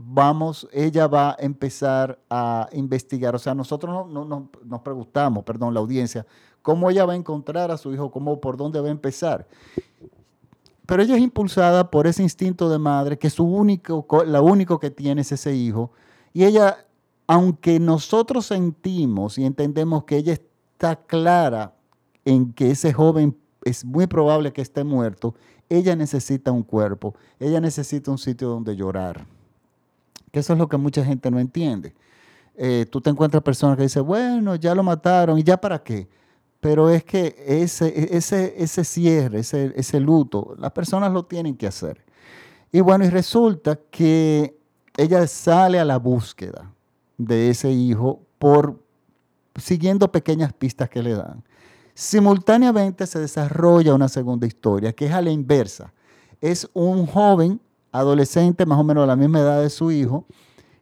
vamos, 0.00 0.68
ella 0.72 1.06
va 1.06 1.30
a 1.30 1.36
empezar 1.38 2.18
a 2.30 2.68
investigar. 2.72 3.34
O 3.34 3.38
sea, 3.38 3.54
nosotros 3.54 4.08
no, 4.10 4.48
nos 4.64 4.80
preguntamos, 4.80 5.44
perdón, 5.44 5.74
la 5.74 5.80
audiencia, 5.80 6.26
cómo 6.62 6.90
ella 6.90 7.04
va 7.04 7.14
a 7.14 7.16
encontrar 7.16 7.70
a 7.70 7.76
su 7.76 7.92
hijo, 7.92 8.10
cómo, 8.10 8.40
por 8.40 8.56
dónde 8.56 8.80
va 8.80 8.88
a 8.88 8.92
empezar. 8.92 9.46
Pero 10.86 11.02
ella 11.02 11.16
es 11.16 11.20
impulsada 11.20 11.90
por 11.90 12.06
ese 12.06 12.22
instinto 12.22 12.68
de 12.70 12.78
madre, 12.78 13.18
que 13.18 13.28
su 13.28 13.44
único, 13.44 14.06
la 14.24 14.40
único 14.40 14.78
que 14.78 14.90
tiene 14.90 15.22
es 15.22 15.32
ese 15.32 15.54
hijo. 15.54 15.90
Y 16.32 16.44
ella 16.44 16.84
aunque 17.28 17.78
nosotros 17.78 18.46
sentimos 18.46 19.36
y 19.36 19.44
entendemos 19.44 20.04
que 20.04 20.16
ella 20.16 20.32
está 20.32 20.96
clara 20.96 21.74
en 22.24 22.54
que 22.54 22.70
ese 22.70 22.92
joven 22.92 23.36
es 23.62 23.84
muy 23.84 24.06
probable 24.06 24.52
que 24.52 24.62
esté 24.62 24.82
muerto, 24.82 25.34
ella 25.68 25.94
necesita 25.94 26.50
un 26.50 26.62
cuerpo, 26.62 27.14
ella 27.38 27.60
necesita 27.60 28.10
un 28.10 28.16
sitio 28.16 28.48
donde 28.48 28.74
llorar. 28.74 29.26
Que 30.30 30.40
eso 30.40 30.52
es 30.52 30.58
lo 30.58 30.68
que 30.68 30.76
mucha 30.76 31.04
gente 31.04 31.30
no 31.30 31.38
entiende. 31.38 31.94
Eh, 32.56 32.86
tú 32.90 33.00
te 33.00 33.10
encuentras 33.10 33.42
personas 33.42 33.76
que 33.76 33.84
dicen, 33.84 34.04
bueno, 34.04 34.56
ya 34.56 34.74
lo 34.74 34.82
mataron, 34.82 35.38
¿y 35.38 35.42
ya 35.42 35.56
para 35.56 35.82
qué? 35.82 36.08
Pero 36.60 36.90
es 36.90 37.04
que 37.04 37.36
ese, 37.46 38.16
ese, 38.16 38.54
ese 38.56 38.84
cierre, 38.84 39.40
ese, 39.40 39.72
ese 39.76 40.00
luto, 40.00 40.56
las 40.58 40.72
personas 40.72 41.12
lo 41.12 41.24
tienen 41.24 41.56
que 41.56 41.68
hacer. 41.68 42.04
Y 42.72 42.80
bueno, 42.80 43.04
y 43.04 43.10
resulta 43.10 43.78
que 43.90 44.58
ella 44.96 45.26
sale 45.26 45.78
a 45.78 45.84
la 45.84 45.98
búsqueda 45.98 46.72
de 47.16 47.50
ese 47.50 47.70
hijo 47.70 48.20
por 48.38 48.80
siguiendo 49.56 50.10
pequeñas 50.10 50.52
pistas 50.52 50.88
que 50.88 51.02
le 51.02 51.14
dan. 51.14 51.44
Simultáneamente 51.94 53.06
se 53.06 53.18
desarrolla 53.18 53.94
una 53.94 54.08
segunda 54.08 54.46
historia 54.46 54.92
que 54.92 55.06
es 55.06 55.12
a 55.12 55.22
la 55.22 55.30
inversa. 55.30 55.92
Es 56.40 56.68
un 56.72 57.06
joven 57.06 57.60
adolescente, 57.92 58.66
más 58.66 58.78
o 58.78 58.84
menos 58.84 59.02
de 59.02 59.08
la 59.08 59.16
misma 59.16 59.40
edad 59.40 59.62
de 59.62 59.70
su 59.70 59.90
hijo, 59.90 60.26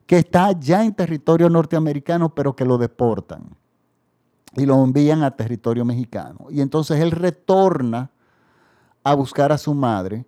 que 0.07 0.19
está 0.19 0.53
ya 0.53 0.85
en 0.85 0.95
territorio 0.95 1.51
norteamericano, 1.51 2.35
pero 2.35 2.55
que 2.55 2.65
lo 2.65 2.79
deportan 2.79 3.57
y 4.57 4.65
lo 4.65 4.83
envían 4.83 5.23
a 5.23 5.31
territorio 5.31 5.85
mexicano. 5.85 6.47
Y 6.51 6.61
entonces 6.61 7.01
él 7.01 7.11
retorna 7.11 8.11
a 9.05 9.15
buscar 9.15 9.53
a 9.53 9.59
su 9.59 9.75
madre 9.75 10.27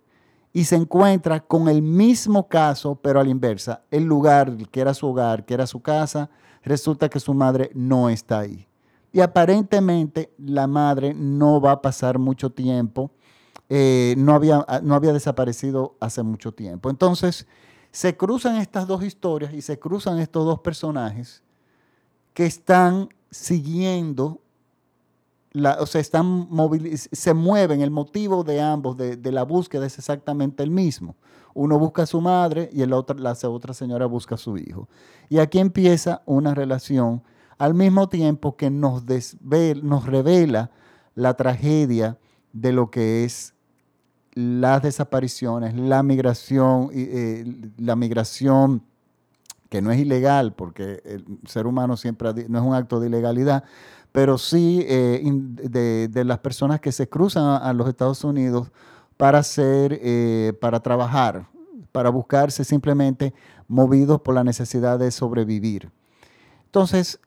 y 0.53 0.65
se 0.65 0.75
encuentra 0.75 1.39
con 1.39 1.67
el 1.67 1.81
mismo 1.81 2.47
caso, 2.47 2.95
pero 2.95 3.19
a 3.19 3.23
la 3.23 3.29
inversa. 3.29 3.83
El 3.91 4.05
lugar 4.05 4.55
que 4.71 4.81
era 4.81 4.93
su 4.93 5.07
hogar, 5.07 5.45
que 5.45 5.53
era 5.53 5.67
su 5.67 5.81
casa, 5.81 6.29
resulta 6.63 7.09
que 7.09 7.19
su 7.19 7.33
madre 7.33 7.71
no 7.73 8.09
está 8.09 8.39
ahí. 8.39 8.67
Y 9.11 9.21
aparentemente 9.21 10.31
la 10.37 10.67
madre 10.67 11.13
no 11.13 11.59
va 11.59 11.71
a 11.71 11.81
pasar 11.81 12.19
mucho 12.19 12.51
tiempo, 12.51 13.11
eh, 13.69 14.15
no, 14.17 14.33
había, 14.33 14.65
no 14.83 14.95
había 14.95 15.13
desaparecido 15.13 15.95
hace 15.99 16.23
mucho 16.23 16.51
tiempo. 16.51 16.89
Entonces, 16.89 17.47
se 17.91 18.17
cruzan 18.17 18.57
estas 18.57 18.87
dos 18.87 19.03
historias 19.03 19.53
y 19.53 19.61
se 19.61 19.79
cruzan 19.79 20.19
estos 20.19 20.45
dos 20.45 20.59
personajes 20.59 21.43
que 22.33 22.45
están 22.45 23.09
siguiendo 23.31 24.41
o 25.79 25.85
sea, 25.85 26.01
están 26.01 26.47
se 26.95 27.33
mueven, 27.33 27.81
el 27.81 27.91
motivo 27.91 28.43
de 28.43 28.61
ambos, 28.61 28.97
de, 28.97 29.31
la 29.31 29.43
búsqueda 29.43 29.85
es 29.85 29.97
exactamente 29.97 30.63
el 30.63 30.69
mismo. 30.69 31.15
Uno 31.53 31.79
busca 31.79 32.03
a 32.03 32.05
su 32.05 32.21
madre 32.21 32.69
y 32.71 32.83
el 32.83 32.93
otro, 32.93 33.17
la 33.17 33.35
otra 33.43 33.73
señora 33.73 34.05
busca 34.05 34.35
a 34.35 34.37
su 34.37 34.57
hijo. 34.57 34.87
Y 35.27 35.39
aquí 35.39 35.59
empieza 35.59 36.21
una 36.25 36.53
relación 36.53 37.23
al 37.57 37.73
mismo 37.73 38.07
tiempo 38.09 38.55
que 38.55 38.69
nos, 38.69 39.03
nos 39.81 40.05
revela 40.05 40.71
la 41.15 41.33
tragedia 41.33 42.17
de 42.53 42.71
lo 42.71 42.91
que 42.91 43.25
es 43.25 43.55
las 44.33 44.81
desapariciones, 44.81 45.75
la 45.75 46.03
migración, 46.03 46.89
eh, 46.93 47.45
la 47.77 47.95
migración 47.95 48.83
que 49.69 49.81
no 49.81 49.91
es 49.91 49.99
ilegal, 49.99 50.53
porque 50.53 51.01
el 51.05 51.25
ser 51.45 51.67
humano 51.67 51.95
siempre 51.97 52.33
no 52.47 52.59
es 52.59 52.65
un 52.65 52.73
acto 52.73 52.99
de 52.99 53.07
ilegalidad, 53.07 53.63
pero 54.11 54.37
sí 54.37 54.83
eh, 54.87 55.21
de, 55.23 56.23
las 56.25 56.39
personas 56.39 56.79
que 56.79 56.91
se 56.91 57.07
cruzan 57.07 57.61
a, 57.61 57.71
los 57.73 57.87
Estados 57.87 58.23
Unidos 58.23 58.71
para 59.17 59.39
hacer, 59.39 59.99
eh, 60.01 60.53
para 60.59 60.79
trabajar, 60.79 61.47
para 61.91 62.09
buscarse 62.09 62.63
simplemente 62.63 63.33
movidos 63.67 64.21
por 64.21 64.33
la 64.33 64.43
necesidad 64.43 64.97
de 64.97 65.11
sobrevivir. 65.11 65.91
Entonces, 66.65 67.19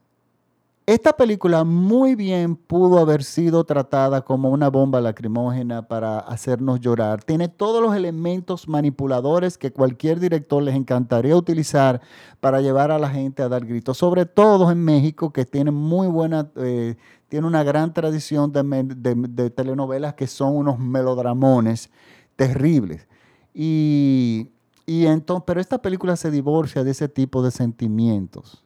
esta 0.84 1.12
película 1.12 1.62
muy 1.62 2.16
bien 2.16 2.56
pudo 2.56 2.98
haber 2.98 3.22
sido 3.22 3.62
tratada 3.62 4.22
como 4.22 4.50
una 4.50 4.68
bomba 4.68 5.00
lacrimógena 5.00 5.86
para 5.86 6.18
hacernos 6.18 6.80
llorar. 6.80 7.22
Tiene 7.22 7.48
todos 7.48 7.80
los 7.80 7.94
elementos 7.94 8.66
manipuladores 8.66 9.58
que 9.58 9.72
cualquier 9.72 10.18
director 10.18 10.60
les 10.60 10.74
encantaría 10.74 11.36
utilizar 11.36 12.00
para 12.40 12.60
llevar 12.60 12.90
a 12.90 12.98
la 12.98 13.10
gente 13.10 13.42
a 13.42 13.48
dar 13.48 13.64
gritos, 13.64 13.96
sobre 13.96 14.26
todo 14.26 14.72
en 14.72 14.82
México, 14.82 15.32
que 15.32 15.46
tiene 15.46 15.70
muy 15.70 16.08
buena, 16.08 16.50
eh, 16.56 16.96
tiene 17.28 17.46
una 17.46 17.62
gran 17.62 17.94
tradición 17.94 18.52
de, 18.52 19.50
telenovelas 19.50 20.14
que 20.14 20.26
son 20.26 20.56
unos 20.56 20.80
melodramones 20.80 21.90
terribles. 22.34 23.06
Y, 23.54 24.50
y 24.84 25.06
entonces, 25.06 25.44
pero 25.46 25.60
esta 25.60 25.80
película 25.80 26.16
se 26.16 26.32
divorcia 26.32 26.82
de 26.82 26.90
ese 26.90 27.08
tipo 27.08 27.40
de 27.44 27.52
sentimientos. 27.52 28.64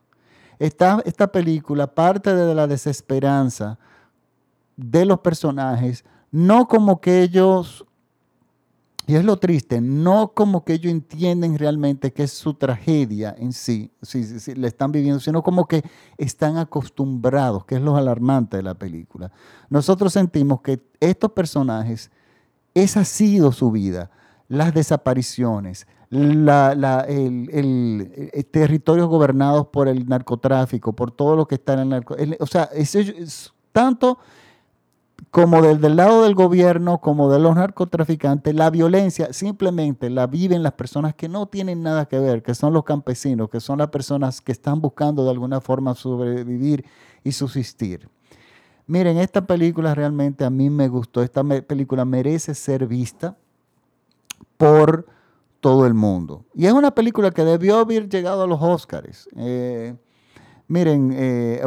Esta, 0.59 1.03
esta 1.05 1.31
película 1.31 1.87
parte 1.87 2.35
de 2.35 2.55
la 2.55 2.67
desesperanza 2.67 3.79
de 4.77 5.05
los 5.05 5.21
personajes, 5.21 6.05
no 6.31 6.69
como 6.69 7.01
que 7.01 7.23
ellos, 7.23 7.87
y 9.07 9.15
es 9.15 9.25
lo 9.25 9.39
triste, 9.39 9.81
no 9.81 10.33
como 10.35 10.65
que 10.65 10.75
ellos 10.75 10.93
entienden 10.93 11.59
realmente 11.59 12.13
que 12.13 12.25
es 12.25 12.33
su 12.33 12.55
tragedia 12.55 13.35
en 13.39 13.53
sí, 13.53 13.91
si, 14.03 14.41
si, 14.41 14.55
le 14.55 14.69
están 14.69 14.93
viviendo, 14.93 15.21
sino 15.21 15.43
como 15.43 15.67
que 15.67 15.83
están 16.19 16.59
acostumbrados, 16.59 17.65
que 17.65 17.77
es 17.77 17.81
lo 17.81 17.97
alarmante 17.97 18.57
de 18.57 18.63
la 18.63 18.75
película. 18.75 19.31
Nosotros 19.71 20.13
sentimos 20.13 20.61
que 20.61 20.83
estos 21.01 21.33
personajes, 21.33 22.11
esa 22.75 23.01
ha 23.01 23.05
sido 23.05 23.53
su 23.53 23.71
vida, 23.71 24.11
las 24.49 24.75
desapariciones, 24.75 25.87
la, 26.11 27.05
el, 27.09 28.47
territorios 28.51 29.09
gobernados 29.09 29.69
por 29.69 29.89
el 29.89 30.09
narcotráfico, 30.09 30.93
por 30.93 31.11
todo 31.11 31.37
lo 31.37 31.47
que 31.47 31.57
está 31.57 31.75
en 31.75 31.81
el 31.81 31.89
narcotráfico. 31.91 32.45
O 32.45 32.47
sea, 32.47 32.65
es, 32.75 33.53
tanto 33.73 34.19
como 35.31 35.61
desde 35.61 35.89
el 35.89 35.97
lado 35.97 36.23
del 36.23 36.35
gobierno, 36.35 36.99
como 36.99 37.31
de 37.31 37.39
los 37.39 37.57
narcotraficantes, 37.57 38.55
la 38.55 38.71
violencia 38.71 39.33
simplemente 39.33 40.09
la 40.09 40.27
viven 40.27 40.63
las 40.63 40.73
personas 40.73 41.15
que 41.15 41.29
no 41.29 41.47
tienen 41.47 41.83
nada 41.83 42.07
que 42.07 42.19
ver, 42.19 42.43
que 42.43 42.55
son 42.55 42.73
los 42.73 42.85
campesinos, 42.85 43.51
que 43.51 43.61
son 43.61 43.79
las 43.79 43.89
personas 43.89 44.41
que 44.41 44.53
están 44.53 44.81
buscando 44.81 45.25
de 45.25 45.31
alguna 45.31 45.61
forma 45.61 45.95
sobrevivir 45.95 46.85
y 47.23 47.33
subsistir. 47.33 48.09
Miren, 48.87 49.19
esta 49.19 49.47
película 49.47 49.95
realmente 49.95 50.45
a 50.45 50.51
mí 50.51 50.71
me 50.71 50.89
gustó, 50.89 51.23
esta 51.23 51.43
película 51.45 52.05
merece 52.05 52.55
ser 52.55 52.87
vista 52.87 53.37
por 54.57 55.07
todo 55.67 55.85
el 55.85 55.95
mundo. 55.95 56.45
Y 56.55 56.67
es 56.67 56.73
una 56.73 56.93
película 56.93 57.33
que 57.33 57.43
debió 57.43 57.79
haber 57.79 58.09
llegado 58.09 58.45
a 58.45 58.47
los 58.47 58.63
Oscars. 58.63 59.29
Eh, 59.35 59.97
miren, 60.69 61.11
eh, 61.13 61.61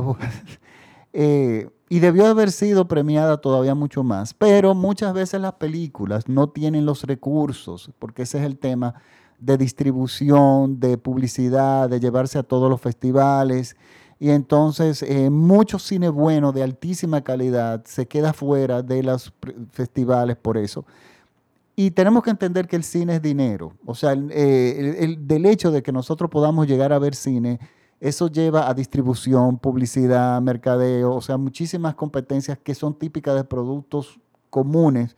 eh, 1.11 1.69
y 1.89 1.99
debió 1.99 2.27
haber 2.27 2.53
sido 2.53 2.87
premiada 2.87 3.41
todavía 3.41 3.75
mucho 3.75 4.01
más. 4.01 4.33
Pero 4.33 4.73
muchas 4.73 5.13
veces 5.13 5.41
las 5.41 5.55
películas 5.55 6.29
no 6.29 6.47
tienen 6.47 6.85
los 6.85 7.03
recursos, 7.03 7.91
porque 7.99 8.21
ese 8.21 8.37
es 8.37 8.45
el 8.45 8.57
tema 8.57 8.93
de 9.37 9.57
distribución, 9.57 10.79
de 10.79 10.97
publicidad, 10.97 11.89
de 11.89 11.99
llevarse 11.99 12.39
a 12.39 12.43
todos 12.43 12.69
los 12.69 12.79
festivales. 12.79 13.75
Y 14.17 14.29
entonces 14.29 15.03
mucho 15.29 15.77
cine 15.77 16.07
bueno 16.07 16.53
de 16.53 16.63
altísima 16.63 17.21
calidad 17.21 17.83
se 17.83 18.07
queda 18.07 18.31
fuera 18.31 18.81
de 18.81 19.03
los 19.03 19.33
festivales 19.73 20.37
por 20.37 20.57
eso. 20.57 20.85
Y 21.81 21.91
tenemos 21.91 22.23
que 22.23 22.29
entender 22.29 22.67
que 22.67 22.75
el 22.75 22.83
cine 22.83 23.15
es 23.15 23.21
dinero. 23.21 23.71
O 23.85 23.95
sea, 23.95 24.11
eh, 24.11 24.97
el, 24.99 25.25
del 25.25 25.45
hecho 25.45 25.71
de 25.71 25.81
que 25.81 25.93
nosotros 25.93 26.29
podamos 26.29 26.67
llegar 26.67 26.91
a 26.91 26.99
ver 26.99 27.15
cine, 27.15 27.57
eso 28.01 28.27
lleva 28.27 28.67
a 28.69 28.73
distribución, 28.73 29.57
publicidad, 29.57 30.41
mercadeo, 30.41 31.15
o 31.15 31.21
sea, 31.21 31.37
muchísimas 31.37 31.95
competencias 31.95 32.57
que 32.61 32.75
son 32.75 32.99
típicas 32.99 33.33
de 33.33 33.45
productos 33.45 34.19
comunes, 34.49 35.15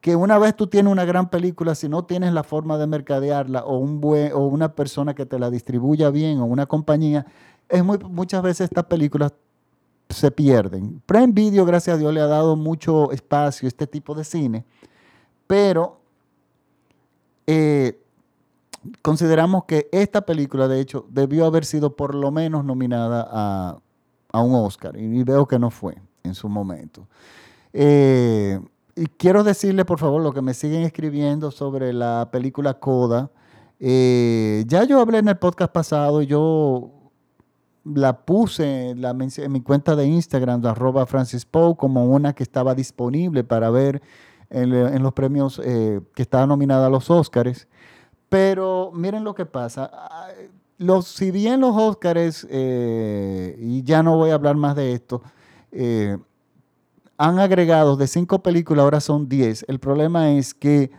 que 0.00 0.16
una 0.16 0.40
vez 0.40 0.56
tú 0.56 0.66
tienes 0.66 0.90
una 0.90 1.04
gran 1.04 1.30
película, 1.30 1.76
si 1.76 1.88
no 1.88 2.04
tienes 2.04 2.32
la 2.32 2.42
forma 2.42 2.78
de 2.78 2.88
mercadearla 2.88 3.64
o, 3.64 3.78
un 3.78 4.00
o 4.34 4.46
una 4.48 4.74
persona 4.74 5.14
que 5.14 5.24
te 5.24 5.38
la 5.38 5.50
distribuya 5.50 6.10
bien 6.10 6.40
o 6.40 6.46
una 6.46 6.66
compañía, 6.66 7.26
es 7.68 7.84
muchas 7.84 8.42
veces 8.42 8.62
estas 8.62 8.86
películas 8.86 9.34
se 10.08 10.32
pierden. 10.32 11.00
Prime 11.06 11.30
Video, 11.30 11.64
gracias 11.64 11.94
a 11.94 11.98
Dios, 12.00 12.12
le 12.12 12.22
ha 12.22 12.26
dado 12.26 12.56
mucho 12.56 13.12
espacio 13.12 13.66
a 13.66 13.68
este 13.68 13.86
tipo 13.86 14.16
de 14.16 14.24
cine 14.24 14.64
pero 15.46 16.00
eh, 17.46 18.02
consideramos 19.02 19.64
que 19.64 19.88
esta 19.92 20.22
película, 20.22 20.68
de 20.68 20.80
hecho, 20.80 21.06
debió 21.10 21.46
haber 21.46 21.64
sido 21.64 21.96
por 21.96 22.14
lo 22.14 22.30
menos 22.30 22.64
nominada 22.64 23.26
a, 23.30 23.80
un 24.40 24.54
Oscar. 24.54 24.98
Y 24.98 25.22
veo 25.22 25.46
que 25.46 25.58
no 25.58 25.70
fue 25.70 25.96
en 26.22 26.34
su 26.34 26.48
momento. 26.48 27.08
Eh, 27.72 28.60
y 28.94 29.06
quiero 29.06 29.44
decirle, 29.44 29.84
por 29.84 29.98
favor, 29.98 30.22
lo 30.22 30.32
que 30.32 30.42
me 30.42 30.52
siguen 30.52 30.82
escribiendo 30.82 31.50
sobre 31.50 31.92
la 31.92 32.28
película 32.30 32.74
Coda. 32.74 33.30
Eh, 33.78 34.64
ya 34.66 34.84
yo 34.84 35.00
hablé 35.00 35.18
en 35.18 35.28
el 35.28 35.38
podcast 35.38 35.72
pasado, 35.72 36.22
yo 36.22 36.90
la 37.84 38.24
puse 38.24 38.90
en, 38.90 39.52
mi 39.52 39.60
cuenta 39.60 39.94
de 39.94 40.06
Instagram, 40.06 40.64
arroba 40.66 41.06
Francis 41.06 41.44
Poe, 41.44 41.76
como 41.76 42.06
una 42.06 42.32
que 42.34 42.42
estaba 42.42 42.74
disponible 42.74 43.44
para 43.44 43.70
ver 43.70 44.02
en, 44.50 45.02
los 45.02 45.12
premios 45.12 45.60
eh, 45.64 46.00
que 46.14 46.22
estaba 46.22 46.46
nominada 46.46 46.86
a 46.86 46.90
los 46.90 47.10
Óscares. 47.10 47.68
Pero 48.28 48.90
miren 48.92 49.24
lo 49.24 49.34
que 49.34 49.46
pasa. 49.46 49.90
Los, 50.78 51.06
si 51.06 51.30
bien 51.30 51.60
los 51.60 51.76
Óscares, 51.76 52.46
eh, 52.50 53.56
y 53.58 53.82
ya 53.82 54.02
no 54.02 54.16
voy 54.16 54.30
a 54.30 54.34
hablar 54.34 54.56
más 54.56 54.76
de 54.76 54.92
esto, 54.92 55.22
eh, 55.72 56.18
han 57.16 57.38
agregado 57.38 57.96
de 57.96 58.06
cinco 58.06 58.42
películas, 58.42 58.84
ahora 58.84 59.00
son 59.00 59.28
diez. 59.28 59.64
El 59.68 59.78
problema 59.78 60.32
es 60.32 60.52
que 60.52 60.90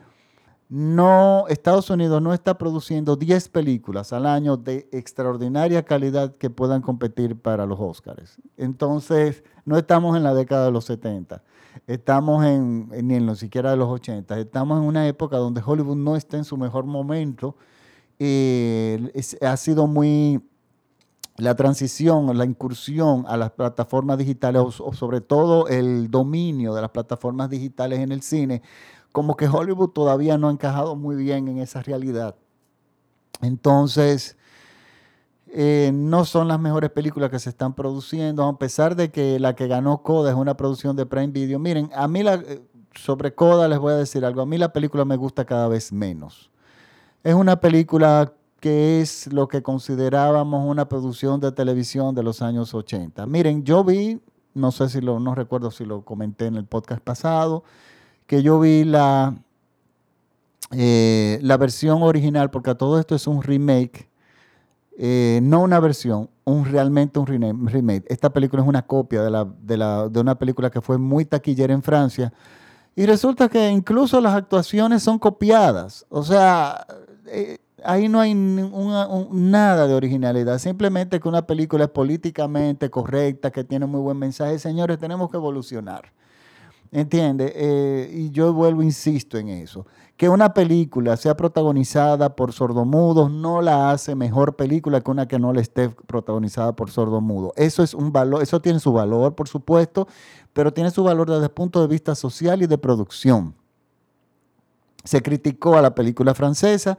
no, 0.70 1.46
Estados 1.48 1.90
Unidos 1.90 2.22
no 2.22 2.34
está 2.34 2.58
produciendo 2.58 3.16
diez 3.16 3.48
películas 3.48 4.12
al 4.12 4.26
año 4.26 4.58
de 4.58 4.90
extraordinaria 4.92 5.84
calidad 5.84 6.36
que 6.36 6.50
puedan 6.50 6.82
competir 6.82 7.40
para 7.40 7.66
los 7.66 7.80
Óscares. 7.80 8.38
Entonces, 8.58 9.44
no 9.64 9.78
estamos 9.78 10.18
en 10.18 10.24
la 10.24 10.34
década 10.34 10.66
de 10.66 10.72
los 10.72 10.86
70 10.86 11.44
estamos 11.86 12.46
en, 12.46 12.90
ni 12.90 13.16
en 13.16 13.26
lo 13.26 13.36
siquiera 13.36 13.72
de 13.72 13.78
los 13.78 13.90
80, 13.90 14.40
estamos 14.40 14.80
en 14.80 14.86
una 14.86 15.08
época 15.08 15.38
donde 15.38 15.62
Hollywood 15.66 15.98
no 15.98 16.16
está 16.16 16.38
en 16.38 16.46
su 16.46 16.58
mejor 16.58 16.86
momento. 16.86 17.56
Eh, 18.20 19.12
ha 19.42 19.58
sido 19.58 19.86
muy 19.86 20.42
la 21.38 21.56
transición, 21.56 22.36
la 22.36 22.46
incursión 22.46 23.26
a 23.28 23.38
las 23.38 23.52
plataformas 23.52 24.18
digitales 24.18 24.62
o, 24.80 24.94
sobre 24.94 25.22
todo 25.22 25.68
el 25.68 26.10
dominio 26.10 26.74
de 26.74 26.82
las 26.82 26.90
plataformas 26.90 27.50
digitales 27.50 28.00
en 28.00 28.12
el 28.12 28.24
cine, 28.24 28.64
como 29.12 29.38
que 29.38 29.48
Hollywood 29.48 29.90
todavía 29.90 30.38
no 30.38 30.50
ha 30.50 30.52
encajado 30.52 30.96
muy 30.96 31.16
bien 31.16 31.48
en 31.48 31.60
esa 31.60 31.84
realidad. 31.84 32.36
Entonces, 33.42 34.36
eh, 35.54 35.92
no 35.94 36.26
son 36.26 36.48
las 36.48 36.60
mejores 36.60 36.90
películas 36.90 37.30
que 37.30 37.40
se 37.40 37.50
están 37.50 37.74
produciendo, 37.74 38.44
a 38.44 38.58
pesar 38.58 38.96
de 38.96 39.12
que 39.12 39.40
la 39.40 39.56
que 39.56 39.68
ganó 39.68 40.04
Coda 40.04 40.32
es 40.32 40.36
una 40.36 40.58
producción 40.58 40.96
de 40.96 41.06
Prime 41.06 41.28
Video. 41.28 41.58
Miren, 41.60 41.90
a 41.96 42.08
mí 42.08 42.24
la, 42.24 42.36
eh, 42.36 42.62
sobre 42.94 43.34
Coda 43.34 43.68
les 43.68 43.80
voy 43.80 43.94
a 43.94 43.98
decir 43.98 44.26
algo, 44.26 44.42
a 44.42 44.46
mí 44.46 44.58
la 44.58 44.74
película 44.74 45.06
me 45.06 45.16
gusta 45.16 45.46
cada 45.46 45.68
vez 45.68 45.94
menos. 45.94 46.52
Es 47.24 47.34
una 47.34 47.60
película 47.60 48.34
que 48.60 49.02
es 49.02 49.32
lo 49.32 49.48
que 49.48 49.62
considerábamos 49.62 50.66
una 50.68 50.90
producción 50.90 51.40
de 51.40 51.52
televisión 51.52 52.16
de 52.16 52.24
los 52.24 52.42
años 52.42 52.74
80. 52.74 53.26
Miren, 53.28 53.64
yo 53.64 53.84
vi, 53.84 54.20
no 54.54 54.72
sé 54.72 54.90
si 54.90 55.00
lo, 55.00 55.20
no 55.20 55.36
recuerdo 55.36 55.72
si 55.72 55.86
lo 55.86 56.04
comenté 56.04 56.48
en 56.48 56.56
el 56.56 56.66
podcast 56.66 57.02
pasado, 57.02 57.64
que 58.26 58.42
yo 58.44 58.60
vi 58.60 58.84
la, 58.84 59.36
eh, 60.72 61.40
la 61.42 61.58
versión 61.58 62.04
original, 62.04 62.50
porque 62.50 62.76
todo 62.76 63.00
esto 63.00 63.16
es 63.16 63.28
un 63.28 63.42
remake 63.44 64.07
eh, 65.00 65.40
no 65.44 65.62
una 65.62 65.80
versión, 65.80 66.28
un, 66.44 66.66
realmente 66.66 67.20
un 67.20 67.28
remake. 67.28 68.04
Esta 68.08 68.34
película 68.34 68.64
es 68.64 68.68
una 68.68 68.82
copia 68.82 69.22
de, 69.22 69.30
la, 69.30 69.46
de, 70.10 70.20
una 70.20 70.40
película 70.40 70.72
que 70.72 70.82
fue 70.82 70.98
muy 70.98 71.24
taquillera 71.24 71.72
en 71.72 71.84
Francia. 71.84 72.34
Y 72.96 73.06
resulta 73.06 73.48
que 73.48 73.70
incluso 73.70 74.20
las 74.20 74.34
actuaciones 74.34 75.04
son 75.04 75.20
copiadas. 75.20 76.04
O 76.10 76.24
sea, 76.24 76.88
eh, 77.28 77.60
ahí 77.84 78.10
no 78.10 78.20
hay 78.20 78.34
nada 78.34 79.88
de 79.88 79.94
originalidad. 79.94 80.58
Simplemente 80.58 81.20
que 81.20 81.30
una 81.30 81.46
película 81.46 81.84
es 81.84 81.92
políticamente 81.92 82.90
correcta, 82.90 83.52
que 83.52 83.64
tiene 83.64 83.86
muy 83.86 84.00
buen 84.00 84.18
mensaje. 84.18 84.58
Señores, 84.58 84.98
tenemos 84.98 85.30
que 85.30 85.38
evolucionar. 85.38 86.12
¿Entiendes? 86.92 87.52
Eh, 87.54 88.10
y 88.12 88.32
yo 88.32 88.52
vuelvo, 88.52 88.82
insisto 88.82 89.38
en 89.38 89.50
eso. 89.50 89.86
Que 90.18 90.30
una 90.30 90.54
película 90.54 91.16
sea 91.16 91.38
protagonizada 91.38 92.36
por 92.36 92.52
sordomudos 92.52 93.32
no 93.32 93.62
la 93.62 93.92
hace 93.92 94.16
mejor 94.16 94.56
película 94.56 95.00
que 95.02 95.12
una 95.12 95.28
que 95.28 95.38
no 95.38 95.54
le 95.54 95.62
esté 95.62 95.90
protagonizada 95.90 96.76
por 96.76 96.90
sordomudos. 96.90 97.54
Eso 97.56 97.84
es 97.84 97.94
un 97.94 98.12
valor, 98.12 98.42
eso 98.42 98.60
tiene 98.60 98.80
su 98.80 98.92
valor, 98.92 99.36
por 99.36 99.48
supuesto, 99.48 100.08
pero 100.54 100.74
tiene 100.74 100.90
su 100.90 101.04
valor 101.04 101.30
desde 101.30 101.46
el 101.46 101.52
punto 101.52 101.80
de 101.82 101.88
vista 101.88 102.16
social 102.16 102.62
y 102.64 102.68
de 102.68 102.80
producción. 102.80 103.54
Se 105.04 105.22
criticó 105.22 105.78
a 105.78 105.82
la 105.82 105.94
película 105.94 106.34
francesa 106.34 106.98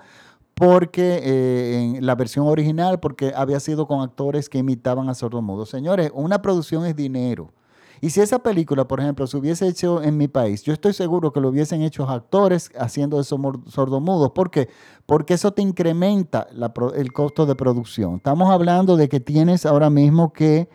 porque 0.55 1.21
eh, 1.23 1.95
en 1.97 2.07
la 2.07 2.17
versión 2.17 2.47
original, 2.49 2.99
porque 2.99 3.33
había 3.35 3.61
sido 3.61 3.87
con 3.87 4.01
actores 4.01 4.49
que 4.49 4.59
imitaban 4.59 5.09
a 5.09 5.15
sordomudos. 5.15 5.71
Señores, 5.71 6.11
una 6.15 6.43
producción 6.43 6.85
es 6.85 6.97
dinero. 6.97 7.53
Y 8.01 8.11
si 8.11 8.21
esa 8.21 8.39
película, 8.41 8.87
por 8.87 9.01
ejemplo, 9.01 9.27
se 9.27 9.37
hubiese 9.37 9.67
hecho 9.67 10.03
en 10.03 10.17
mi 10.17 10.29
país, 10.29 10.63
yo 10.63 10.73
estoy 10.73 10.93
seguro 10.93 11.33
que 11.33 11.41
lo 11.41 11.49
hubiesen 11.49 11.83
hecho 11.83 12.09
actores 12.09 12.71
haciendo 12.79 13.21
esos 13.21 13.41
sordomudos. 13.67 14.31
¿Por 14.33 14.51
qué? 14.51 14.69
Porque 15.07 15.35
eso 15.35 15.53
te 15.53 15.63
incrementa 15.63 16.47
el 16.95 17.13
costo 17.13 17.47
de 17.47 17.55
producción. 17.55 18.17
Estamos 18.17 18.51
hablando 18.51 18.97
de 18.97 19.09
que 19.09 19.21
tienes 19.21 19.67
ahora 19.67 19.91
mismo 19.91 20.33
que 20.33 20.69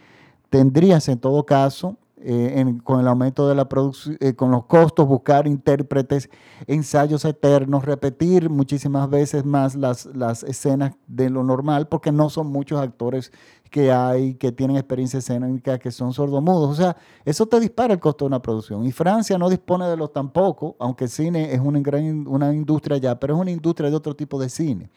tendrías 0.49 1.07
en 1.07 1.19
todo 1.19 1.45
caso 1.45 1.97
eh, 2.25 2.77
con 2.83 2.99
el 2.99 3.07
aumento 3.07 3.47
de 3.49 3.55
la 3.55 3.67
producción, 3.67 4.17
eh, 4.21 4.33
con 4.33 4.51
los 4.51 4.65
costos, 4.65 5.07
buscar 5.07 5.45
intérpretes, 5.45 6.29
ensayos 6.67 7.25
eternos, 7.25 7.83
repetir 7.85 8.49
muchísimas 8.49 9.09
veces 9.09 9.43
más 9.45 9.75
las, 9.75 10.05
las 10.07 10.43
escenas 10.43 10.93
de 11.07 11.29
lo 11.29 11.43
normal, 11.43 11.87
porque 11.87 12.11
no 12.11 12.29
son 12.29 12.47
muchos 12.47 12.79
actores 12.79 13.31
que 13.69 13.91
hay 13.91 14.35
que 14.35 14.51
tienen 14.51 14.77
experiencia 14.77 15.17
escénica 15.19 15.79
que 15.79 15.91
son 15.91 16.13
sordomudos. 16.13 16.69
O 16.69 16.75
sea, 16.75 16.95
eso 17.25 17.47
te 17.47 17.59
dispara 17.59 17.93
el 17.93 17.99
costo 17.99 18.25
de 18.25 18.27
una 18.27 18.41
producción. 18.41 18.85
Y 18.85 18.91
Francia 18.91 19.37
no 19.37 19.49
dispone 19.49 19.87
de 19.87 19.97
los 19.97 20.13
tampoco, 20.13 20.75
aunque 20.79 21.05
el 21.05 21.09
cine 21.09 21.53
es 21.53 21.59
una, 21.59 21.79
gran, 21.79 22.27
una 22.27 22.53
industria 22.53 22.97
ya, 22.97 23.19
pero 23.19 23.33
es 23.33 23.41
una 23.41 23.51
industria 23.51 23.89
de 23.89 23.95
otro 23.95 24.15
tipo 24.15 24.39
de 24.39 24.49
cine. 24.49 24.89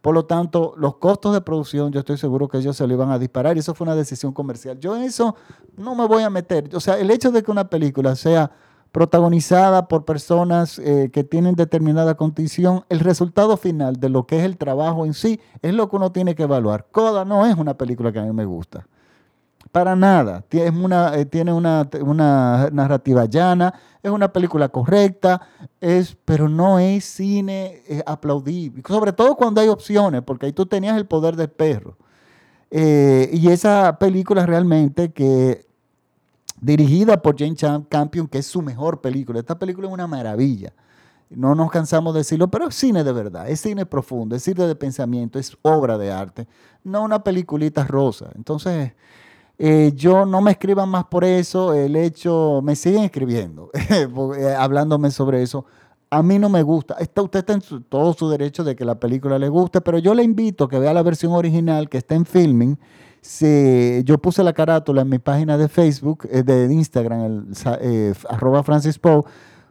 Por 0.00 0.14
lo 0.14 0.24
tanto, 0.24 0.74
los 0.76 0.96
costos 0.96 1.32
de 1.32 1.40
producción, 1.40 1.92
yo 1.92 2.00
estoy 2.00 2.18
seguro 2.18 2.48
que 2.48 2.58
ellos 2.58 2.76
se 2.76 2.86
lo 2.86 2.94
iban 2.94 3.10
a 3.10 3.18
disparar 3.18 3.56
y 3.56 3.60
eso 3.60 3.74
fue 3.74 3.86
una 3.86 3.96
decisión 3.96 4.32
comercial. 4.32 4.78
Yo 4.78 4.96
en 4.96 5.02
eso 5.02 5.34
no 5.76 5.94
me 5.94 6.06
voy 6.06 6.22
a 6.22 6.30
meter. 6.30 6.74
O 6.74 6.80
sea, 6.80 6.98
el 6.98 7.10
hecho 7.10 7.30
de 7.30 7.42
que 7.42 7.50
una 7.50 7.68
película 7.68 8.14
sea 8.16 8.50
protagonizada 8.92 9.86
por 9.88 10.04
personas 10.04 10.78
eh, 10.78 11.10
que 11.12 11.24
tienen 11.24 11.54
determinada 11.54 12.16
condición, 12.16 12.84
el 12.88 13.00
resultado 13.00 13.56
final 13.56 13.96
de 13.96 14.08
lo 14.08 14.26
que 14.26 14.38
es 14.38 14.44
el 14.44 14.56
trabajo 14.56 15.04
en 15.04 15.14
sí 15.14 15.40
es 15.62 15.74
lo 15.74 15.88
que 15.88 15.96
uno 15.96 16.12
tiene 16.12 16.34
que 16.34 16.44
evaluar. 16.44 16.86
Coda 16.90 17.24
no 17.24 17.46
es 17.46 17.56
una 17.56 17.74
película 17.74 18.12
que 18.12 18.18
a 18.18 18.24
mí 18.24 18.32
me 18.32 18.44
gusta. 18.44 18.86
Para 19.72 19.94
nada. 19.94 20.42
Tiene 20.48 20.70
una, 20.70 21.14
eh, 21.16 21.26
tiene 21.26 21.52
una, 21.52 21.88
narrativa 22.72 23.26
llana, 23.26 23.74
es 24.02 24.10
una 24.10 24.32
película 24.32 24.68
correcta, 24.68 25.40
es, 25.80 26.16
pero 26.24 26.48
no 26.48 26.78
es 26.78 27.04
cine 27.04 27.82
eh, 27.88 28.02
aplaudible. 28.06 28.82
Sobre 28.86 29.12
todo 29.12 29.36
cuando 29.36 29.60
hay 29.60 29.68
opciones, 29.68 30.22
porque 30.22 30.46
ahí 30.46 30.52
tú 30.52 30.66
tenías 30.66 30.96
el 30.96 31.06
poder 31.06 31.36
del 31.36 31.50
perro. 31.50 31.96
Eh, 32.70 33.30
y 33.32 33.48
esa 33.48 33.98
película 33.98 34.44
realmente 34.44 35.12
que 35.12 35.66
dirigida 36.60 37.20
por 37.22 37.36
Jane 37.38 37.84
Campion, 37.88 38.26
que 38.26 38.38
es 38.38 38.46
su 38.46 38.62
mejor 38.62 39.00
película. 39.00 39.38
Esta 39.38 39.58
película 39.58 39.88
es 39.88 39.94
una 39.94 40.06
maravilla. 40.06 40.72
No 41.30 41.54
nos 41.54 41.70
cansamos 41.70 42.14
de 42.14 42.20
decirlo, 42.20 42.48
pero 42.48 42.68
es 42.68 42.74
cine 42.74 43.04
de 43.04 43.12
verdad, 43.12 43.48
es 43.50 43.60
cine 43.60 43.84
profundo, 43.84 44.34
es 44.34 44.42
cine 44.42 44.66
de 44.66 44.74
pensamiento, 44.74 45.38
es 45.38 45.56
obra 45.60 45.98
de 45.98 46.10
arte, 46.10 46.48
no 46.84 47.02
una 47.02 47.22
peliculita 47.22 47.84
rosa. 47.84 48.30
Entonces, 48.34 48.92
eh, 49.60 49.92
yo 49.96 50.24
no 50.24 50.40
me 50.40 50.52
escriban 50.52 50.88
más 50.88 51.06
por 51.06 51.24
eso, 51.24 51.74
el 51.74 51.96
hecho, 51.96 52.60
me 52.62 52.76
siguen 52.76 53.02
escribiendo, 53.02 53.70
eh, 53.90 54.54
hablándome 54.56 55.10
sobre 55.10 55.42
eso. 55.42 55.64
A 56.10 56.22
mí 56.22 56.38
no 56.38 56.48
me 56.48 56.62
gusta. 56.62 56.94
Está, 57.00 57.22
usted 57.22 57.40
está 57.40 57.52
en 57.54 57.84
todo 57.88 58.14
su 58.14 58.30
derecho 58.30 58.62
de 58.62 58.76
que 58.76 58.84
la 58.84 58.98
película 59.00 59.38
le 59.38 59.48
guste, 59.48 59.80
pero 59.80 59.98
yo 59.98 60.14
le 60.14 60.22
invito 60.22 60.64
a 60.64 60.68
que 60.68 60.78
vea 60.78 60.94
la 60.94 61.02
versión 61.02 61.32
original 61.32 61.88
que 61.88 61.98
está 61.98 62.14
en 62.14 62.24
filming. 62.24 62.78
yo 64.04 64.18
puse 64.18 64.44
la 64.44 64.52
carátula 64.52 65.02
en 65.02 65.08
mi 65.08 65.18
página 65.18 65.58
de 65.58 65.68
Facebook, 65.68 66.26
eh, 66.30 66.44
de 66.44 66.72
Instagram, 66.72 67.52
el, 67.80 68.14
arroba 68.28 68.62
Francis 68.62 68.98
Poe, 68.98 69.24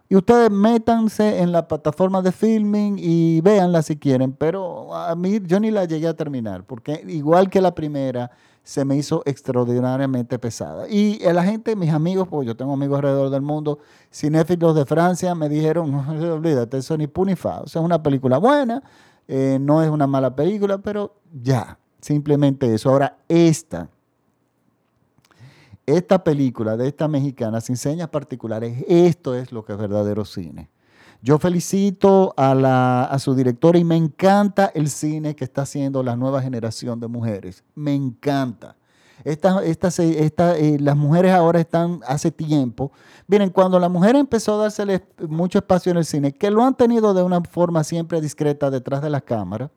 y 0.10 0.16
ustedes 0.16 0.52
métanse 0.52 1.40
en 1.42 1.52
la 1.54 1.68
plataforma 1.68 2.22
de 2.22 2.34
filming 2.34 2.98
y 3.00 3.42
véanla 3.42 3.82
si 3.82 3.98
quieren, 3.98 4.34
pero 4.34 4.94
a 4.94 5.16
mí 5.16 5.40
yo 5.46 5.60
ni 5.60 5.72
la 5.72 5.86
llegué 5.86 6.08
a 6.08 6.14
terminar, 6.14 6.66
porque 6.66 7.04
igual 7.08 7.50
que 7.50 7.62
la 7.62 7.74
primera, 7.74 8.32
se 8.68 8.84
me 8.84 8.98
hizo 8.98 9.24
extraordinariamente 9.26 10.38
pesada. 10.38 10.90
Y 10.90 11.20
la 11.20 11.42
gente, 11.46 11.74
mis 11.78 11.90
amigos, 11.90 12.28
pues 12.28 12.46
yo 12.46 12.58
tengo 12.58 12.74
amigos 12.74 12.98
alrededor 12.98 13.30
del 13.30 13.42
mundo, 13.42 13.80
cinéfilos 14.12 14.76
de 14.76 14.86
Francia, 14.86 15.34
me 15.36 15.48
dijeron, 15.48 15.90
no 15.90 16.34
olvídate, 16.34 16.78
eso 16.78 16.98
ni 16.98 17.08
punifa. 17.08 17.62
O 17.62 17.68
sea, 17.68 17.82
es 17.82 17.86
una 17.86 18.04
película 18.04 18.40
buena, 18.40 18.84
eh, 19.26 19.58
no 19.62 19.82
es 19.82 19.90
una 19.90 20.06
mala 20.06 20.36
película, 20.36 20.80
pero 20.80 21.16
ya, 21.42 21.80
simplemente 22.02 22.74
eso. 22.74 22.90
Ahora, 22.90 23.16
esta, 23.30 23.90
esta 25.86 26.22
película 26.22 26.76
de 26.76 26.90
esta 26.90 27.08
mexicana, 27.08 27.62
sin 27.62 27.78
señas 27.78 28.10
particulares, 28.10 28.84
esto 28.90 29.34
es 29.34 29.54
lo 29.54 29.64
que 29.64 29.72
es 29.72 29.80
verdadero 29.80 30.26
cine. 30.26 30.70
Yo 31.22 31.40
felicito 31.40 32.34
a, 32.38 33.16
su 33.20 33.36
directora 33.36 33.80
y 33.80 33.84
me 33.84 33.96
encanta 33.96 34.72
el 34.74 34.90
cine 34.90 35.36
que 35.36 35.44
está 35.44 35.64
haciendo 35.64 36.04
la 36.04 36.16
nueva 36.16 36.42
generación 36.42 37.00
de 37.00 37.08
mujeres. 37.08 37.64
Me 37.76 37.94
encanta. 37.96 38.76
Esta, 39.24 39.64
esta, 39.64 39.88
esta, 39.88 40.58
eh, 40.58 40.78
las 40.80 40.96
mujeres 40.96 41.32
ahora 41.32 41.60
están 41.60 42.02
hace 42.08 42.32
tiempo. 42.32 42.92
Miren, 43.26 43.50
cuando 43.50 43.80
la 43.80 43.90
mujer 43.90 44.16
empezó 44.16 44.54
a 44.54 44.64
dársele 44.64 45.04
mucho 45.28 45.58
espacio 45.58 45.92
en 45.92 45.98
el 45.98 46.06
cine, 46.06 46.32
que 46.32 46.52
lo 46.52 46.64
han 46.64 46.76
tenido 46.76 47.14
de 47.14 47.24
una 47.24 47.42
forma 47.42 47.84
siempre 47.84 48.22
discreta 48.22 48.70
detrás 48.70 49.02
de 49.02 49.10
las 49.10 49.24
cámaras, 49.24 49.72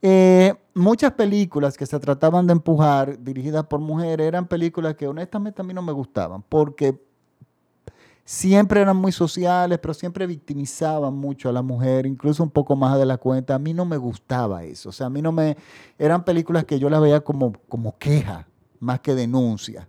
eh, 0.00 0.54
muchas 0.74 1.12
películas 1.12 1.76
que 1.76 1.86
se 1.86 1.98
trataban 2.00 2.46
de 2.46 2.52
empujar, 2.52 3.22
dirigidas 3.22 3.64
por 3.66 3.80
mujeres, 3.80 4.26
eran 4.26 4.46
películas 4.46 4.94
que 4.94 5.06
honestamente 5.06 5.60
a 5.60 5.64
mí 5.64 5.74
no 5.74 5.82
me 5.82 5.92
gustaban, 5.92 6.42
porque 6.48 7.00
siempre 8.24 8.80
eran 8.80 8.96
muy 8.96 9.12
sociales, 9.12 9.78
pero 9.80 9.94
siempre 9.94 10.26
victimizaban 10.26 11.14
mucho 11.14 11.48
a 11.48 11.52
la 11.52 11.62
mujer, 11.62 12.06
incluso 12.06 12.42
un 12.42 12.50
poco 12.50 12.76
más 12.76 12.98
de 12.98 13.06
la 13.06 13.18
cuenta. 13.18 13.54
A 13.54 13.58
mí 13.58 13.74
no 13.74 13.84
me 13.84 13.96
gustaba 13.96 14.64
eso. 14.64 14.90
O 14.90 14.92
sea, 14.92 15.06
a 15.06 15.10
mí 15.10 15.22
no 15.22 15.32
me... 15.32 15.56
Eran 15.98 16.24
películas 16.24 16.64
que 16.64 16.78
yo 16.78 16.88
las 16.88 17.00
veía 17.00 17.20
como, 17.20 17.52
como 17.68 17.98
queja, 17.98 18.46
más 18.80 19.00
que 19.00 19.14
denuncia. 19.14 19.88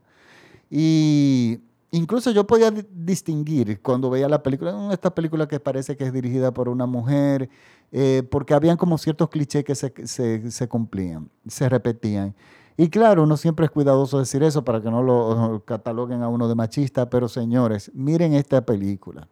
Y 0.70 1.60
incluso 1.92 2.32
yo 2.32 2.48
podía 2.48 2.72
distinguir 2.72 3.82
cuando 3.82 4.10
veía 4.10 4.28
la 4.28 4.42
película, 4.42 4.76
mm, 4.76 4.92
esta 4.92 5.14
película 5.14 5.48
que 5.48 5.60
parece 5.60 5.96
que 5.96 6.06
es 6.06 6.14
dirigida 6.14 6.52
por 6.52 6.68
una 6.70 6.86
mujer, 6.88 7.50
eh, 7.92 8.24
porque 8.30 8.56
habían 8.56 8.78
como 8.78 8.98
ciertos 8.98 9.30
clichés 9.30 9.64
que 9.64 9.76
se, 9.76 9.94
se, 10.08 10.50
se 10.50 10.68
cumplían, 10.68 11.30
se 11.48 11.70
repetían. 11.70 12.36
Y 12.76 12.90
claro, 12.90 13.24
uno 13.24 13.38
siempre 13.38 13.66
es 13.66 13.72
cuidadoso 13.72 14.18
de 14.18 14.22
decir 14.24 14.44
eso 14.44 14.64
para 14.64 14.82
que 14.82 14.90
no 14.90 15.04
lo 15.04 15.64
cataloguen 15.66 16.24
a 16.24 16.30
uno 16.30 16.48
de 16.48 16.56
machista, 16.56 17.10
pero 17.10 17.28
señores, 17.28 17.92
miren 17.94 18.34
esta 18.34 18.66
película. 18.66 19.28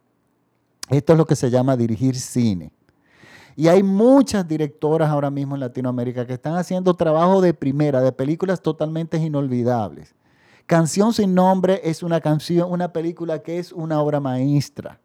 Esto 0.88 1.12
es 1.12 1.18
lo 1.18 1.26
que 1.26 1.36
se 1.36 1.50
llama 1.50 1.76
dirigir 1.76 2.16
cine. 2.16 2.72
Y 3.56 3.68
hay 3.68 3.82
muchas 3.82 4.46
directoras 4.48 5.10
ahora 5.10 5.30
mismo 5.30 5.54
en 5.54 5.60
Latinoamérica 5.60 6.26
que 6.26 6.34
están 6.34 6.56
haciendo 6.56 6.94
trabajo 6.94 7.40
de 7.40 7.52
primera, 7.52 8.00
de 8.00 8.12
películas 8.12 8.62
totalmente 8.62 9.18
inolvidables. 9.18 10.14
Canción 10.66 11.12
sin 11.12 11.34
nombre 11.34 11.80
es 11.84 12.02
una 12.02 12.20
canción, 12.20 12.70
una 12.70 12.92
película 12.92 13.40
que 13.40 13.58
es 13.58 13.72
una 13.72 14.00
obra 14.00 14.20
maestra. 14.20 15.00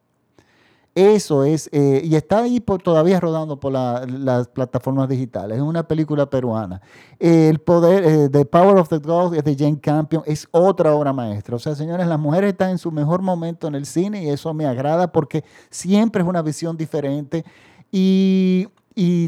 Eso 0.98 1.44
es, 1.44 1.70
eh, 1.72 2.02
y 2.04 2.16
está 2.16 2.40
ahí 2.40 2.60
todavía 2.60 3.20
rodando 3.20 3.60
por 3.60 3.72
las 3.72 4.48
plataformas 4.48 5.08
digitales. 5.08 5.58
Es 5.58 5.64
una 5.64 5.88
película 5.88 6.28
peruana. 6.28 6.82
el 7.20 7.60
poder, 7.60 8.04
eh, 8.04 8.30
The 8.30 8.46
Power 8.46 8.80
of 8.80 8.90
the 8.90 8.98
God 8.98 9.40
de 9.44 9.56
Jane 9.56 9.80
Campion 9.80 10.24
es 10.26 10.48
otra 10.50 10.96
obra 10.96 11.14
maestra. 11.14 11.56
O 11.56 11.60
sea, 11.60 11.76
señores, 11.76 12.08
las 12.08 12.18
mujeres 12.18 12.54
están 12.54 12.72
en 12.72 12.80
su 12.80 12.92
mejor 12.92 13.22
momento 13.22 13.68
en 13.68 13.76
el 13.76 13.86
cine 13.86 14.24
y 14.24 14.30
eso 14.30 14.56
me 14.56 14.66
agrada 14.66 15.12
porque 15.12 15.44
siempre 15.70 16.24
es 16.24 16.28
una 16.28 16.42
visión 16.42 16.76
diferente 16.76 17.46
y, 17.92 18.68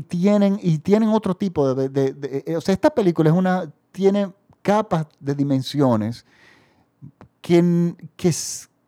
tienen, 0.08 0.60
y 0.64 0.80
tienen 0.80 1.10
otro 1.10 1.36
tipo 1.36 1.76
de, 1.76 2.16
eh, 2.48 2.56
O 2.56 2.62
sea, 2.62 2.74
esta 2.74 2.90
película 2.90 3.30
es 3.30 3.36
una, 3.36 3.72
tiene 3.92 4.34
capas 4.64 5.06
de 5.20 5.36
dimensiones 5.36 6.26
que, 7.42 7.94
que, 8.16 8.34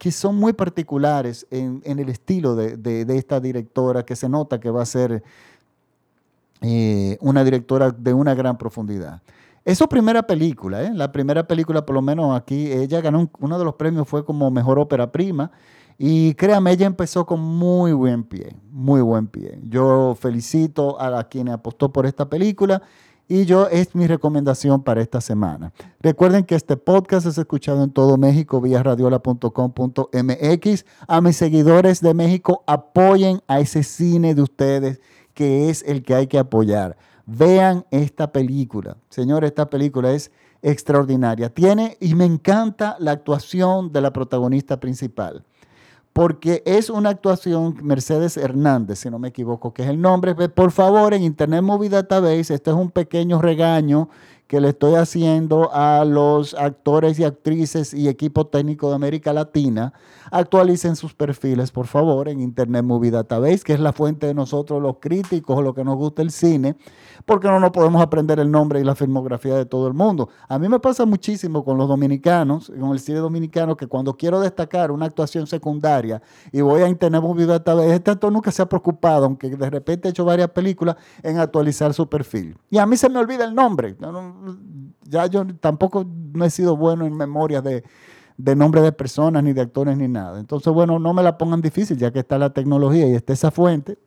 que 0.02 0.12
son 0.12 0.36
muy 0.36 0.52
particulares 0.54 1.46
en, 1.52 1.84
el 1.86 2.10
estilo 2.10 2.56
de, 2.56 3.06
esta 3.10 3.40
directora, 3.40 4.04
que 4.04 4.16
se 4.16 4.28
nota 4.28 4.60
que 4.60 4.72
va 4.72 4.82
a 4.82 4.86
ser 4.88 5.22
eh, 6.60 7.20
una 7.22 7.44
directora 7.44 7.92
de 7.92 8.12
una 8.12 8.34
gran 8.34 8.58
profundidad. 8.58 9.22
Es 9.64 9.78
su 9.78 9.88
primera 9.88 10.24
película, 10.24 10.82
¿eh? 10.82 10.90
la 10.92 11.12
primera 11.12 11.46
película, 11.46 11.86
por 11.86 11.94
lo 11.94 12.02
menos 12.02 12.36
aquí, 12.36 12.72
ella 12.72 13.00
ganó 13.00 13.30
uno 13.40 13.60
de 13.60 13.64
los 13.64 13.76
premios, 13.76 14.08
fue 14.08 14.26
como 14.26 14.50
mejor 14.50 14.80
ópera 14.80 15.12
prima. 15.12 15.52
Y 16.00 16.34
créame, 16.34 16.72
ella 16.72 16.88
empezó 16.88 17.28
con 17.28 17.40
muy 17.40 17.94
buen 17.94 18.24
pie, 18.24 18.56
muy 18.72 19.02
buen 19.02 19.28
pie. 19.28 19.60
Yo 19.70 20.18
felicito 20.20 21.00
a 21.00 21.24
quien 21.26 21.48
apostó 21.48 21.94
por 21.94 22.08
esta 22.08 22.28
película 22.28 22.82
Y 23.34 23.46
yo 23.46 23.70
es 23.70 23.96
mi 23.96 24.08
recomendación 24.08 24.84
para 24.84 25.02
esta 25.02 25.22
semana. 25.22 25.72
Recuerden 26.02 26.44
que 26.44 26.56
este 26.56 26.76
podcast 26.76 27.26
es 27.26 27.38
escuchado 27.38 27.82
en 27.82 27.92
todo 27.92 28.18
México 28.18 28.60
vía 28.60 28.84
radiola.com.mx. 28.84 30.86
A 31.08 31.22
mis 31.22 31.38
seguidores 31.38 32.02
de 32.02 32.14
México, 32.14 32.66
apoyen 32.68 33.42
a 33.48 33.62
ese 33.62 33.84
cine 33.84 34.36
de 34.36 34.42
ustedes 34.42 35.00
que 35.34 35.70
es 35.70 35.82
el 35.84 36.04
que 36.04 36.14
hay 36.14 36.28
que 36.28 36.40
apoyar. 36.40 36.98
Vean 37.26 37.86
esta 37.90 38.34
película. 38.34 38.98
Señor, 39.08 39.46
esta 39.46 39.70
película 39.70 40.12
es 40.12 40.30
extraordinaria. 40.62 41.48
Tiene 41.48 41.96
y 42.02 42.16
me 42.16 42.26
encanta 42.26 42.98
la 43.00 43.12
actuación 43.12 43.94
de 43.94 44.02
la 44.02 44.12
protagonista 44.12 44.82
principal 44.82 45.46
porque 46.14 46.62
es 46.66 46.90
una 46.90 47.10
actuación 47.10 47.78
Mercedes 47.82 48.36
Hernández, 48.38 49.00
si 49.00 49.10
no 49.10 49.20
me 49.20 49.30
equivoco, 49.30 49.74
que 49.74 49.84
es 49.84 49.90
el 49.90 50.02
nombre. 50.02 50.36
Por 50.50 50.72
favor, 50.72 51.14
en 51.14 51.24
Internet 51.24 51.62
Movie 51.62 51.90
Database, 51.90 52.54
este 52.54 52.70
es 52.70 52.76
un 52.76 52.92
pequeño 52.92 53.42
regaño 53.42 54.10
que 54.48 54.60
le 54.60 54.70
estoy 54.70 54.96
haciendo 54.96 55.70
a 55.74 56.04
los 56.04 56.54
actores 56.56 57.18
y 57.20 57.24
actrices 57.24 57.94
y 57.94 58.10
equipo 58.10 58.48
técnico 58.48 58.90
de 58.90 58.96
América 58.96 59.32
Latina. 59.32 59.94
Actualicen 60.32 60.96
sus 60.96 61.14
perfiles, 61.14 61.72
por 61.72 61.88
favor, 61.88 62.30
en 62.30 62.40
Internet 62.40 62.84
Movie 62.86 63.12
Database, 63.12 63.60
que 63.60 63.74
es 63.74 63.82
la 63.82 63.92
fuente 63.92 64.28
de 64.28 64.34
nosotros 64.34 64.82
los 64.82 64.98
críticos 65.00 65.58
o 65.58 65.62
lo 65.62 65.74
que 65.74 65.84
nos 65.84 65.98
gusta 65.98 66.22
el 66.22 66.32
cine, 66.32 66.78
porque 67.26 67.50
no 67.50 67.60
nos 67.60 67.72
podemos 67.72 68.02
aprender 68.02 68.40
el 68.40 68.50
nombre 68.50 68.80
y 68.80 68.86
la 68.86 68.96
filmografía 68.96 69.56
de 69.56 69.66
todo 69.66 69.88
el 69.88 69.94
mundo. 69.94 70.30
A 70.48 70.58
mí 70.58 70.70
me 70.70 70.80
pasa 70.80 71.06
muchísimo 71.06 71.66
con 71.66 71.78
los 71.78 71.88
dominicanos, 71.88 72.72
con 72.80 72.92
el 72.92 73.00
cine 73.00 73.20
dominicano, 73.20 73.76
que 73.76 73.88
cuando 73.88 74.16
quiero 74.16 74.40
destacar 74.40 74.90
una 74.90 75.06
actuación 75.06 75.48
secundaria 75.48 76.22
y 76.52 76.62
voy 76.62 76.82
a 76.82 76.88
Internet 76.88 77.22
Movie 77.22 77.46
Database, 77.46 77.94
este 77.94 78.12
actor 78.12 78.32
nunca 78.32 78.52
se 78.52 78.62
ha 78.62 78.70
preocupado, 78.70 79.26
aunque 79.26 79.50
de 79.50 79.70
repente 79.70 80.08
ha 80.08 80.12
hecho 80.12 80.24
varias 80.24 80.50
películas, 80.52 80.96
en 81.22 81.40
actualizar 81.40 81.94
su 81.94 82.08
perfil. 82.08 82.58
Y 82.70 82.78
a 82.78 82.86
mí 82.86 82.96
se 82.96 83.10
me 83.10 83.20
olvida 83.20 83.44
el 83.44 83.54
nombre 83.54 83.98
ya 85.12 85.26
yo 85.28 85.46
tampoco 85.60 86.06
no 86.34 86.46
he 86.46 86.50
sido 86.50 86.78
bueno 86.78 87.06
en 87.06 87.16
memoria 87.16 87.62
de, 87.62 87.84
de 88.44 88.56
nombres 88.56 88.84
de 88.84 88.92
personas, 88.92 89.44
ni 89.44 89.54
de 89.54 89.62
actores, 89.62 89.98
ni 89.98 90.08
nada. 90.08 90.40
Entonces, 90.40 90.72
bueno, 90.74 91.00
no 91.00 91.14
me 91.14 91.24
la 91.24 91.38
pongan 91.38 91.62
difícil, 91.62 91.98
ya 91.98 92.12
que 92.12 92.20
está 92.20 92.38
la 92.38 92.52
tecnología 92.52 93.08
y 93.08 93.14
está 93.14 93.34
esa 93.34 93.52
fuente. 93.52 93.98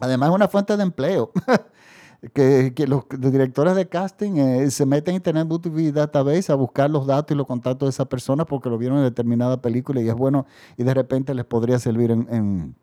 Además, 0.00 0.30
es 0.30 0.34
una 0.34 0.48
fuente 0.48 0.76
de 0.76 0.82
empleo. 0.82 1.32
que, 2.34 2.72
los, 2.86 3.04
directores 3.18 3.74
de 3.74 3.88
casting 3.88 4.36
eh, 4.36 4.70
se 4.70 4.86
meten 4.86 5.12
en 5.12 5.16
Internet 5.16 5.46
Movie 5.46 5.92
Database 5.92 6.52
a 6.52 6.54
buscar 6.54 6.90
los 6.90 7.06
datos 7.06 7.34
y 7.34 7.38
los 7.38 7.46
contactos 7.46 7.86
de 7.86 7.90
esa 7.90 8.04
persona 8.04 8.44
porque 8.44 8.68
lo 8.68 8.78
vieron 8.78 8.98
en 8.98 9.04
determinada 9.04 9.60
película 9.60 10.00
y 10.00 10.08
es 10.08 10.14
bueno 10.14 10.46
y 10.76 10.82
de 10.82 10.94
repente 10.94 11.34
les 11.34 11.44
podría 11.44 11.78
servir 11.78 12.10
en, 12.10 12.74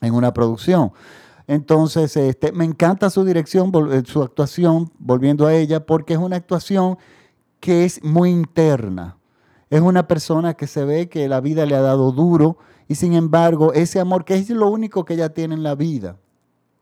en 0.00 0.14
una 0.14 0.32
producción. 0.32 0.92
Entonces, 1.46 2.14
este, 2.16 2.52
me 2.52 2.64
encanta 2.64 3.08
su 3.10 3.24
dirección, 3.24 3.72
eh, 3.90 4.02
su 4.04 4.22
actuación, 4.22 4.90
volviendo 4.98 5.46
a 5.46 5.54
ella, 5.54 5.84
porque 5.84 6.12
es 6.12 6.18
una 6.18 6.36
actuación 6.36 6.98
que 7.58 7.84
es 7.84 8.04
muy 8.04 8.30
interna. 8.30 9.17
Es 9.70 9.80
una 9.80 10.08
persona 10.08 10.54
que 10.54 10.66
se 10.66 10.84
ve 10.84 11.08
que 11.08 11.28
la 11.28 11.40
vida 11.40 11.66
le 11.66 11.76
ha 11.76 11.80
dado 11.80 12.12
duro 12.12 12.58
y 12.88 12.94
sin 12.94 13.12
embargo 13.12 13.72
ese 13.74 14.00
amor, 14.00 14.24
que 14.24 14.34
es 14.34 14.48
lo 14.50 14.68
único 14.70 15.04
que 15.04 15.14
ella 15.14 15.34
tiene 15.34 15.54
en 15.54 15.62
la 15.62 15.74
vida, 15.74 16.16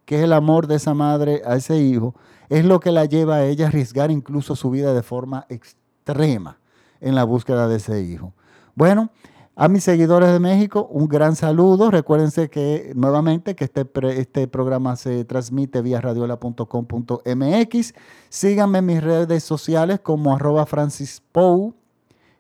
que 0.05 0.19
es 0.19 0.23
el 0.23 0.33
amor 0.33 0.69
de 0.69 0.77
esa 0.77 0.95
madre 0.95 1.43
a 1.45 1.57
ese 1.57 1.79
hijo, 1.79 2.15
es 2.49 2.65
lo 2.65 2.79
que 2.79 2.93
la 2.93 3.05
lleva 3.05 3.37
a 3.37 3.45
ella 3.45 3.67
a 3.67 3.69
arriesgar 3.69 4.11
incluso 4.11 4.55
su 4.55 4.71
vida 4.71 4.95
de 4.95 5.03
forma 5.03 5.47
extrema 5.49 6.59
en 7.01 7.15
la 7.15 7.25
búsqueda 7.25 7.67
de 7.67 7.77
ese 7.77 8.03
hijo. 8.03 8.33
Bueno, 8.77 9.11
a 9.59 9.69
mis 9.69 9.85
seguidores 9.85 10.31
de 10.31 10.39
México, 10.39 10.87
un 10.91 11.09
gran 11.09 11.35
saludo. 11.35 11.91
Recuérdense 11.91 12.51
que 12.51 12.93
nuevamente 12.95 13.57
que 13.57 13.65
este, 13.65 13.87
este 14.21 14.49
programa 14.49 14.97
se 14.97 15.25
transmite 15.25 15.81
vía 15.81 15.99
radiola.com.mx. 16.03 17.95
Síganme 18.29 18.79
en 18.79 18.87
mis 18.87 19.03
redes 19.03 19.43
sociales 19.45 19.99
como 20.01 20.35
arroba 20.35 20.67
Francis 20.67 21.23
Pou, 21.33 21.75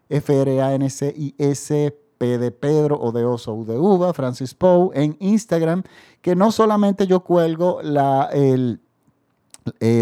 F-R-A-N-C-I-S, 0.09 1.95
P 2.19 2.39
de 2.39 2.51
Pedro 2.51 2.99
o 3.01 3.13
de 3.13 3.25
Oso 3.25 3.55
U 3.55 3.65
de 3.65 3.77
Uva, 3.77 4.13
Francis 4.15 4.55
Pou, 4.55 4.91
en 4.95 5.17
Instagram, 5.21 5.83
que 6.23 6.35
no 6.35 6.51
solamente 6.53 7.07
yo 7.07 7.21
cuelgo 7.21 7.81
la, 7.83 8.31
eh, 8.33 8.79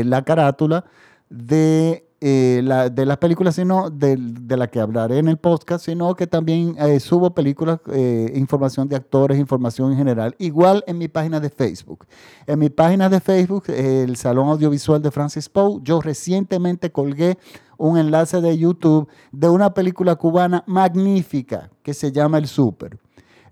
la 0.05 0.23
carátula 0.23 0.85
de 1.29 2.04
eh, 2.27 2.63
de 2.91 3.05
las 3.05 3.19
películas, 3.19 3.55
sino 3.55 3.91
de, 3.91 4.17
la 4.49 4.69
que 4.69 4.81
hablaré 4.81 5.19
en 5.19 5.29
el 5.29 5.37
podcast, 5.37 5.85
sino 5.85 6.15
que 6.15 6.27
también 6.27 6.75
eh, 6.79 6.99
subo 6.99 7.35
películas, 7.35 7.81
eh, 7.93 8.33
información 8.35 8.89
de 8.89 8.97
actores, 8.97 9.39
información 9.39 9.93
en 9.93 9.99
general. 9.99 10.35
Igual 10.39 10.83
en 10.87 10.97
mi 10.97 11.07
página 11.07 11.39
de 11.39 11.51
Facebook. 11.51 12.07
En 12.47 12.61
mi 12.61 12.71
página 12.71 13.11
de 13.11 13.21
Facebook, 13.21 13.65
el 13.69 14.17
Salón 14.17 14.49
Audiovisual 14.49 15.03
de 15.03 15.11
Francis 15.11 15.51
Poe, 15.51 15.81
yo 15.83 16.01
recientemente 16.01 16.91
colgué 16.91 17.37
un 17.77 17.99
enlace 17.99 18.41
de 18.41 18.57
YouTube 18.57 19.07
de 19.31 19.51
una 19.51 19.75
película 19.75 20.15
cubana 20.17 20.65
magnífica 20.67 21.69
que 21.83 21.93
se 21.93 22.11
llama 22.11 22.39
El 22.39 22.47
Super. 22.47 23.04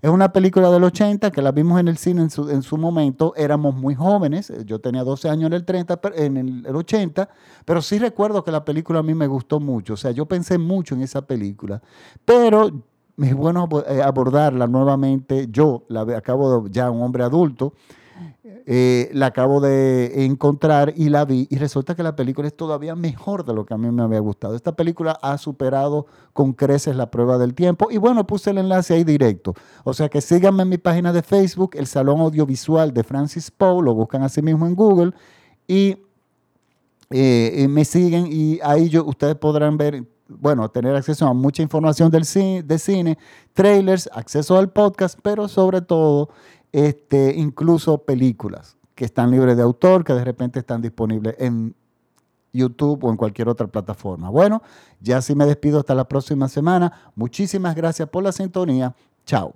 Es 0.03 0.09
una 0.09 0.33
película 0.33 0.69
del 0.69 0.83
80 0.83 1.31
que 1.31 1.41
la 1.41 1.53
vimos 1.53 1.79
en 1.79 1.87
el 1.87 1.95
cine 1.97 2.23
en 2.23 2.29
su, 2.29 2.49
en 2.49 2.61
su 2.61 2.75
momento. 2.75 3.33
Éramos 3.37 3.73
muy 3.73 3.95
jóvenes. 3.95 4.51
Yo 4.65 4.81
tenía 4.81 5.01
12 5.01 5.29
años 5.29 5.47
en 5.47 5.53
el, 5.53 5.63
30, 5.63 6.01
en 6.15 6.37
el 6.65 6.75
80, 6.75 7.29
pero 7.63 7.81
sí 7.81 7.97
recuerdo 7.99 8.43
que 8.43 8.51
la 8.51 8.65
película 8.65 8.99
a 8.99 9.01
mí 9.03 9.13
me 9.13 9.27
gustó 9.27 9.61
mucho. 9.61 9.93
O 9.93 9.97
sea, 9.97 10.11
yo 10.11 10.25
pensé 10.25 10.57
mucho 10.57 10.93
en 10.93 11.03
esa 11.03 11.25
película. 11.25 11.81
Pero 12.25 12.83
es 13.17 13.33
bueno 13.33 13.69
eh, 13.87 14.01
abordarla 14.01 14.67
nuevamente. 14.67 15.47
Yo 15.49 15.85
la 15.87 16.01
acabo 16.01 16.63
de, 16.63 16.69
ya 16.69 16.91
un 16.91 17.01
hombre 17.01 17.23
adulto 17.23 17.71
eh, 18.65 19.09
la 19.13 19.27
acabo 19.27 19.61
de 19.61 20.25
encontrar 20.25 20.93
y 20.95 21.09
la 21.09 21.25
vi 21.25 21.47
y 21.49 21.57
resulta 21.57 21.95
que 21.95 22.03
la 22.03 22.15
película 22.15 22.47
es 22.47 22.55
todavía 22.55 22.95
mejor 22.95 23.45
de 23.45 23.53
lo 23.53 23.65
que 23.65 23.73
a 23.73 23.77
mí 23.77 23.89
me 23.91 24.03
había 24.03 24.19
gustado. 24.19 24.55
Esta 24.55 24.75
película 24.75 25.17
ha 25.21 25.37
superado 25.37 26.05
con 26.33 26.53
creces 26.53 26.95
la 26.95 27.11
prueba 27.11 27.37
del 27.37 27.53
tiempo 27.53 27.89
y 27.91 27.97
bueno, 27.97 28.25
puse 28.27 28.51
el 28.51 28.57
enlace 28.57 28.93
ahí 28.93 29.03
directo. 29.03 29.53
O 29.83 29.93
sea 29.93 30.09
que 30.09 30.21
síganme 30.21 30.63
en 30.63 30.69
mi 30.69 30.77
página 30.77 31.13
de 31.13 31.21
Facebook, 31.21 31.71
el 31.75 31.87
Salón 31.87 32.19
Audiovisual 32.21 32.93
de 32.93 33.03
Francis 33.03 33.51
Poe, 33.51 33.83
lo 33.83 33.93
buscan 33.93 34.23
así 34.23 34.41
mismo 34.41 34.65
en 34.65 34.75
Google 34.75 35.13
y 35.67 35.97
eh, 37.09 37.67
me 37.69 37.85
siguen 37.85 38.27
y 38.29 38.59
ahí 38.63 38.89
yo, 38.89 39.05
ustedes 39.05 39.35
podrán 39.35 39.77
ver 39.77 40.03
bueno, 40.27 40.69
tener 40.69 40.95
acceso 40.95 41.27
a 41.27 41.33
mucha 41.33 41.61
información 41.61 42.09
del 42.09 42.25
cine, 42.25 42.63
de 42.63 42.79
cine, 42.79 43.17
trailers, 43.53 44.09
acceso 44.13 44.57
al 44.57 44.71
podcast, 44.71 45.19
pero 45.21 45.47
sobre 45.47 45.81
todo 45.81 46.29
este, 46.73 47.35
incluso 47.37 47.99
películas 47.99 48.75
que 48.95 49.05
están 49.05 49.31
libres 49.31 49.55
de 49.55 49.63
autor, 49.63 50.03
que 50.03 50.13
de 50.13 50.25
repente 50.25 50.59
están 50.59 50.81
disponibles 50.81 51.35
en 51.39 51.73
YouTube 52.51 53.03
o 53.05 53.09
en 53.09 53.17
cualquier 53.17 53.47
otra 53.47 53.67
plataforma. 53.67 54.29
Bueno, 54.29 54.61
ya 54.99 55.21
sí 55.21 55.35
me 55.35 55.45
despido 55.45 55.79
hasta 55.79 55.95
la 55.95 56.07
próxima 56.07 56.49
semana. 56.49 57.11
Muchísimas 57.15 57.75
gracias 57.75 58.09
por 58.09 58.23
la 58.23 58.31
sintonía. 58.31 58.93
Chao. 59.25 59.55